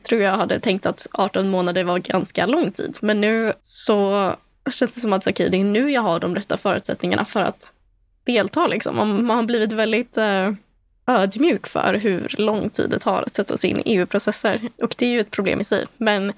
[0.09, 2.97] tror jag hade tänkt att 18 månader var ganska lång tid.
[3.01, 4.35] Men nu så
[4.71, 7.73] känns det som att okay, det är nu jag har de rätta förutsättningarna för att
[8.23, 8.67] delta.
[8.67, 8.95] Liksom.
[8.95, 10.51] Man, har blivit väldigt eh,
[11.07, 14.69] ödmjuk för hur lång tid det tar att sätta sig in i EU-processer.
[14.81, 15.85] Och det är ju ett problem i sig.
[15.97, 16.33] Men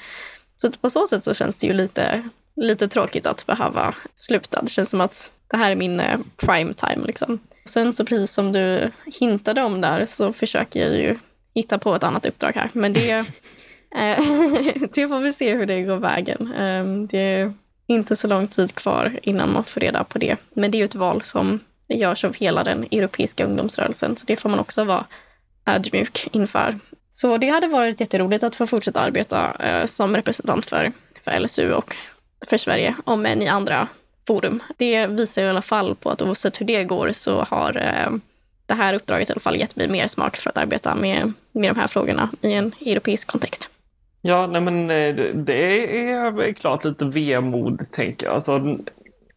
[0.55, 4.61] så på så sätt så känns det ju lite, lite tråkigt att behöva sluta.
[4.61, 7.05] Det känns som att det här är min eh, prime time.
[7.05, 7.39] Liksom.
[7.65, 11.17] Sen så precis som du hintade om där så försöker jag ju
[11.53, 12.69] hitta på ett annat uppdrag här.
[12.73, 13.11] Men det,
[13.95, 14.19] eh,
[14.93, 16.53] det får vi se hur det går vägen.
[16.53, 17.53] Ehm, det är
[17.87, 20.37] inte så lång tid kvar innan man får reda på det.
[20.53, 24.25] Men det är ju ett val som det görs av hela den europeiska ungdomsrörelsen, så
[24.25, 25.05] det får man också vara
[25.65, 26.79] ödmjuk inför.
[27.09, 30.91] Så det hade varit jätteroligt att få fortsätta arbeta eh, som representant för,
[31.23, 31.95] för LSU och
[32.47, 33.87] för Sverige, om än i andra
[34.27, 34.63] forum.
[34.77, 38.17] Det visar i alla fall på att oavsett hur det går så har eh,
[38.65, 41.69] det här uppdraget i alla fall gett mig mer smak för att arbeta med, med
[41.75, 43.69] de här frågorna i en europeisk kontext.
[44.21, 48.35] Ja, nej men eh, det är klart lite vemod, tänker jag.
[48.35, 48.77] Alltså,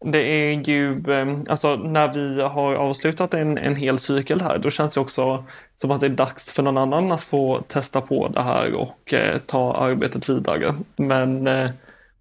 [0.05, 4.69] det är ju, ehm, alltså när vi har avslutat en, en hel cykel här, då
[4.69, 5.43] känns det också
[5.75, 9.13] som att det är dags för någon annan att få testa på det här och
[9.13, 10.75] eh, ta arbetet vidare.
[10.95, 11.69] Men, eh,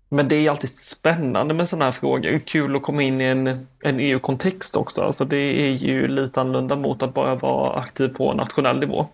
[0.09, 2.39] men det är alltid spännande med sådana här frågor.
[2.47, 5.03] Kul att komma in i en, en EU-kontext också.
[5.03, 9.07] Alltså det är ju lite annorlunda mot att bara vara aktiv på nationell nivå.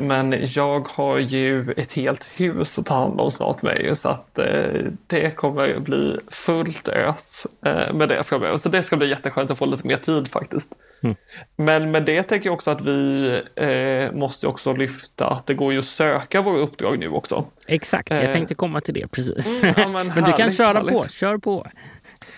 [0.00, 4.38] Men jag har ju ett helt hus att ta hand om snart med så att
[4.38, 8.56] eh, det kommer bli fullt ös eh, med det framöver.
[8.56, 10.72] Så det ska bli jätteskönt att få lite mer tid faktiskt.
[11.02, 11.16] Mm.
[11.56, 15.72] Men med det tänker jag också att vi eh, måste också lyfta att det går
[15.72, 17.44] ju att söka våra uppdrag nu också.
[17.66, 19.62] Exakt, jag eh, tänkte komma till det precis.
[19.62, 20.92] Mm, ja, men, men du kan köra härligt.
[20.92, 21.66] på, kör på.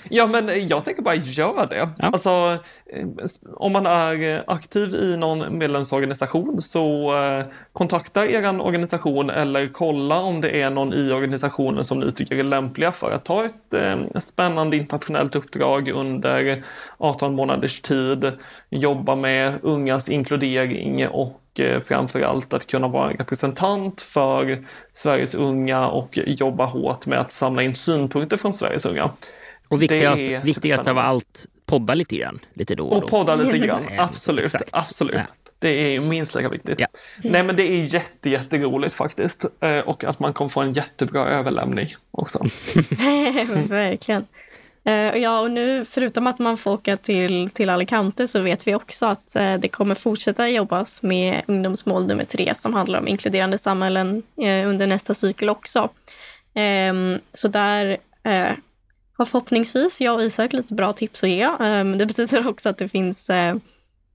[0.09, 1.77] Ja, men jag tänker bara göra det.
[1.77, 2.07] Ja.
[2.07, 2.59] Alltså,
[2.93, 3.07] eh,
[3.55, 10.41] om man är aktiv i någon medlemsorganisation så eh, kontakta er organisation eller kolla om
[10.41, 14.21] det är någon i organisationen som ni tycker är lämpliga för att ta ett eh,
[14.21, 16.65] spännande internationellt uppdrag under
[16.99, 18.33] 18 månaders tid,
[18.71, 21.37] jobba med ungas inkludering och
[21.83, 27.33] framför allt att kunna vara en representant för Sveriges unga och jobba hårt med att
[27.33, 29.11] samla in synpunkter från Sveriges unga.
[29.71, 32.39] Och viktigast, viktigast av allt, podda lite grann.
[32.55, 34.55] Lite då och, och podda lite grann, absolut.
[34.73, 35.17] absolut.
[35.17, 35.25] Ja.
[35.59, 36.81] Det är minst lika viktigt.
[36.81, 36.87] Ja.
[37.25, 39.45] Nej men det är jätte, jätteroligt faktiskt.
[39.61, 42.39] Eh, och att man kommer få en jättebra överlämning också.
[43.69, 44.27] Verkligen.
[44.85, 48.75] Eh, ja, och nu förutom att man får åka till, till Alicante så vet vi
[48.75, 53.59] också att eh, det kommer fortsätta jobbas med ungdomsmål nummer tre som handlar om inkluderande
[53.59, 54.23] samhällen
[54.67, 55.89] under nästa cykel också.
[56.55, 57.97] Ehm, så där
[59.21, 61.47] har förhoppningsvis jag och Isak lite bra tips att ge.
[61.47, 63.55] Um, det betyder också att det finns uh,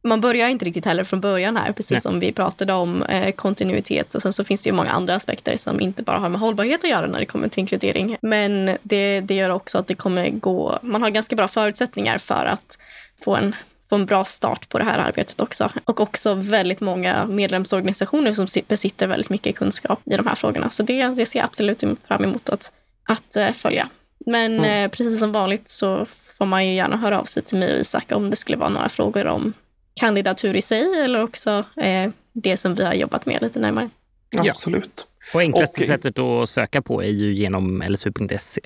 [0.05, 2.01] man börjar inte riktigt heller från början här, precis Nej.
[2.01, 4.15] som vi pratade om eh, kontinuitet.
[4.15, 6.83] Och sen så finns det ju många andra aspekter som inte bara har med hållbarhet
[6.83, 8.17] att göra när det kommer till inkludering.
[8.21, 12.45] Men det, det gör också att det kommer gå, man har ganska bra förutsättningar för
[12.45, 12.77] att
[13.23, 13.55] få en,
[13.89, 15.71] få en bra start på det här arbetet också.
[15.85, 20.69] Och också väldigt många medlemsorganisationer som besitter väldigt mycket kunskap i de här frågorna.
[20.71, 22.71] Så det, det ser jag absolut fram emot att,
[23.03, 23.89] att uh, följa.
[24.25, 24.85] Men mm.
[24.85, 26.05] eh, precis som vanligt så
[26.37, 28.69] får man ju gärna höra av sig till mig och Isak om det skulle vara
[28.69, 29.53] några frågor om
[29.93, 33.89] kandidatur i sig eller också eh, det som vi har jobbat med lite närmare.
[34.29, 34.49] Ja.
[34.49, 35.07] Absolut.
[35.33, 38.61] Och enklaste och, sättet att söka på är ju genom lsu.se.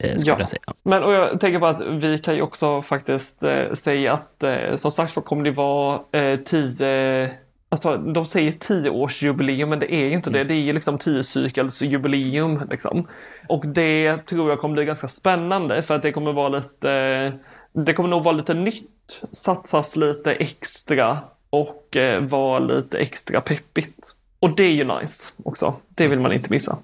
[0.00, 0.38] Eh, ja.
[0.38, 0.62] Jag säga.
[0.82, 4.74] Men och jag tänker på att vi kan ju också faktiskt eh, säga att eh,
[4.74, 7.30] som sagt så kommer det vara eh, tio
[7.68, 10.38] Alltså, de säger tioårsjubileum, men det är ju inte det.
[10.38, 10.48] Mm.
[10.48, 12.68] Det är ju liksom tiocykelsjubileum.
[12.70, 13.08] Liksom.
[13.48, 17.32] Och det tror jag kommer bli ganska spännande för att det kommer vara lite,
[17.72, 21.18] det kommer nog vara lite nytt, satsas lite extra
[21.50, 24.16] och eh, vara lite extra peppigt.
[24.40, 25.74] Och det är ju nice också.
[25.88, 26.78] Det vill man inte missa.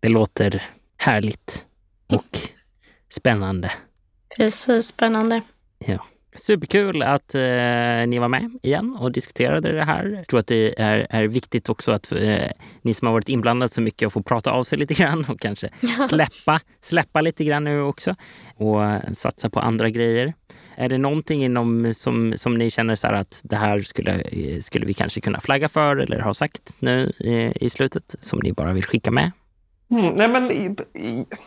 [0.00, 0.62] Det låter
[0.96, 1.66] härligt
[2.06, 2.38] och
[3.08, 3.72] spännande.
[4.36, 5.42] Precis, spännande.
[5.78, 6.06] Ja.
[6.32, 7.40] Superkul att eh,
[8.06, 10.06] ni var med igen och diskuterade det här.
[10.16, 12.50] Jag tror att det är, är viktigt också att eh,
[12.82, 15.70] ni som har varit inblandade så mycket får prata av sig lite grann och kanske
[16.08, 18.14] släppa, släppa lite grann nu också
[18.56, 18.80] och
[19.12, 20.32] satsa på andra grejer.
[20.76, 24.24] Är det någonting inom som, som ni känner så att det här skulle,
[24.60, 28.52] skulle vi kanske kunna flagga för eller ha sagt nu i, i slutet som ni
[28.52, 29.30] bara vill skicka med?
[29.90, 30.76] Mm, nej men,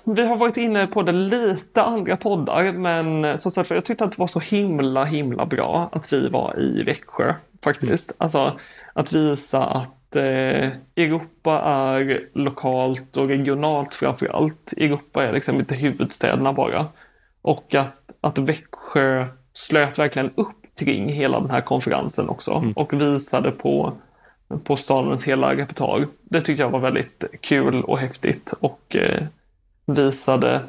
[0.04, 4.12] vi har varit inne på det lite andra poddar men som sagt, jag tyckte att
[4.12, 7.34] det var så himla himla bra att vi var i Växjö
[7.64, 8.12] faktiskt.
[8.12, 8.16] Mm.
[8.18, 8.60] Alltså
[8.94, 14.74] att visa att eh, Europa är lokalt och regionalt framför allt.
[14.78, 16.86] Europa är liksom inte huvudstäderna bara.
[17.41, 22.72] Och att, att Växjö slöt verkligen upp kring hela den här konferensen också mm.
[22.72, 23.94] och visade på
[24.60, 26.08] på stadens hela repertoar.
[26.24, 29.24] Det tyckte jag var väldigt kul och häftigt och eh,
[29.86, 30.62] visade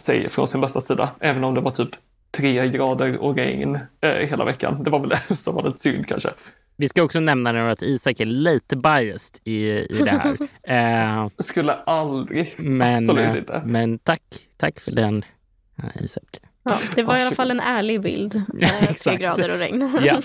[0.00, 1.90] sig från sin bästa sida, även om det var typ
[2.30, 4.84] tre grader och regn eh, hela veckan.
[4.84, 6.30] Det var väl det som var lite synd kanske.
[6.76, 10.36] Vi ska också nämna nu att Isak är lite biased i, i det här.
[11.22, 12.54] eh, Skulle aldrig.
[12.56, 13.62] Men, Absolut inte.
[13.66, 14.22] Men tack,
[14.56, 15.24] tack för den,
[15.94, 16.24] Isak.
[16.64, 18.42] Ja, det var i alla fall en ärlig bild.
[19.04, 19.98] tre grader och regn.
[20.04, 20.22] Ja.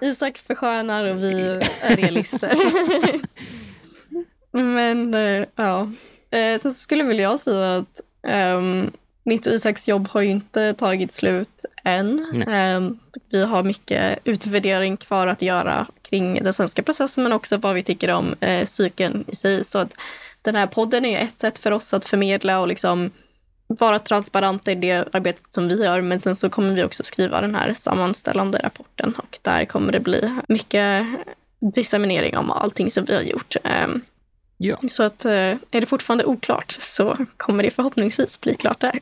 [0.00, 1.40] Isak förskönar och vi
[1.82, 2.56] är realister.
[4.62, 5.90] Men uh, ja,
[6.34, 8.00] uh, sen skulle väl jag säga att
[8.56, 8.92] um,
[9.24, 12.42] mitt och Isaks jobb har ju inte tagit slut än.
[12.48, 12.98] Um,
[13.30, 17.82] vi har mycket utvärdering kvar att göra kring den svenska processen men också vad vi
[17.82, 19.64] tycker om eh, cykeln i sig.
[19.64, 19.92] Så att
[20.42, 23.10] den här podden är ett sätt för oss att förmedla och liksom
[23.66, 26.00] vara transparenta i det arbetet som vi gör.
[26.00, 30.00] Men sen så kommer vi också skriva den här sammanställande rapporten och där kommer det
[30.00, 31.06] bli mycket
[31.74, 33.56] disseminering om allting som vi har gjort.
[33.84, 34.02] Um,
[34.58, 34.76] Ja.
[34.88, 39.00] Så att eh, är det fortfarande oklart så kommer det förhoppningsvis bli klart där.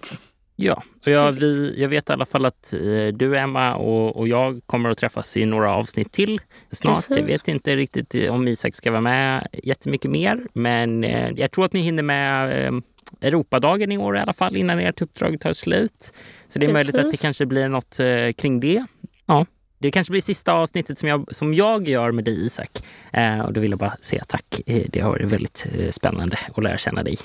[0.57, 4.29] Ja, och jag, vi, jag vet i alla fall att eh, du Emma och, och
[4.29, 6.41] jag kommer att träffas i några avsnitt till
[6.71, 6.95] snart.
[6.95, 7.17] Precis.
[7.17, 11.65] Jag vet inte riktigt om Isak ska vara med jättemycket mer, men eh, jag tror
[11.65, 12.73] att ni hinner med eh,
[13.21, 16.13] Europadagen i år i alla fall innan ert uppdrag tar slut.
[16.49, 17.21] Så det är möjligt att det Precis.
[17.21, 18.85] kanske blir något eh, kring det.
[19.27, 19.47] Ja.
[19.79, 22.71] Det kanske blir sista avsnittet som jag, som jag gör med dig Isak.
[23.13, 24.61] Eh, och då vill jag bara säga tack.
[24.67, 27.19] Eh, Det har varit väldigt eh, spännande att lära känna dig.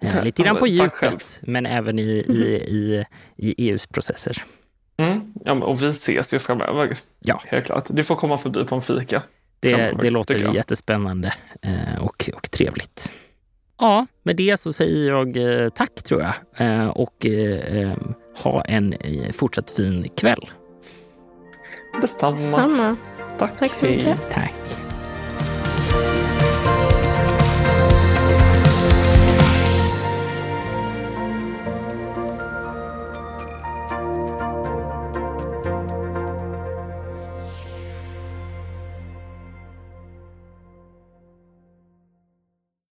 [0.00, 0.24] Eh, Tack.
[0.24, 3.04] lite grann på djupet, men även i, i, i,
[3.36, 4.42] i EUs processer.
[4.96, 5.20] Mm.
[5.44, 6.96] Ja, och vi ses ju framöver.
[7.20, 7.42] Ja.
[7.46, 7.88] Helt klart.
[7.90, 9.22] Du får komma förbi på en fika.
[9.60, 13.10] Det, det låter jättespännande eh, och, och trevligt.
[13.78, 17.92] Ja, med det så säger jag eh, tack tror jag eh, och eh,
[18.42, 18.94] ha en
[19.32, 20.50] fortsatt fin kväll.
[22.00, 22.50] Detsamma.
[22.50, 22.96] Samma.
[23.38, 23.56] Tack.
[23.58, 24.30] Tack så mycket.
[24.30, 24.87] Tack.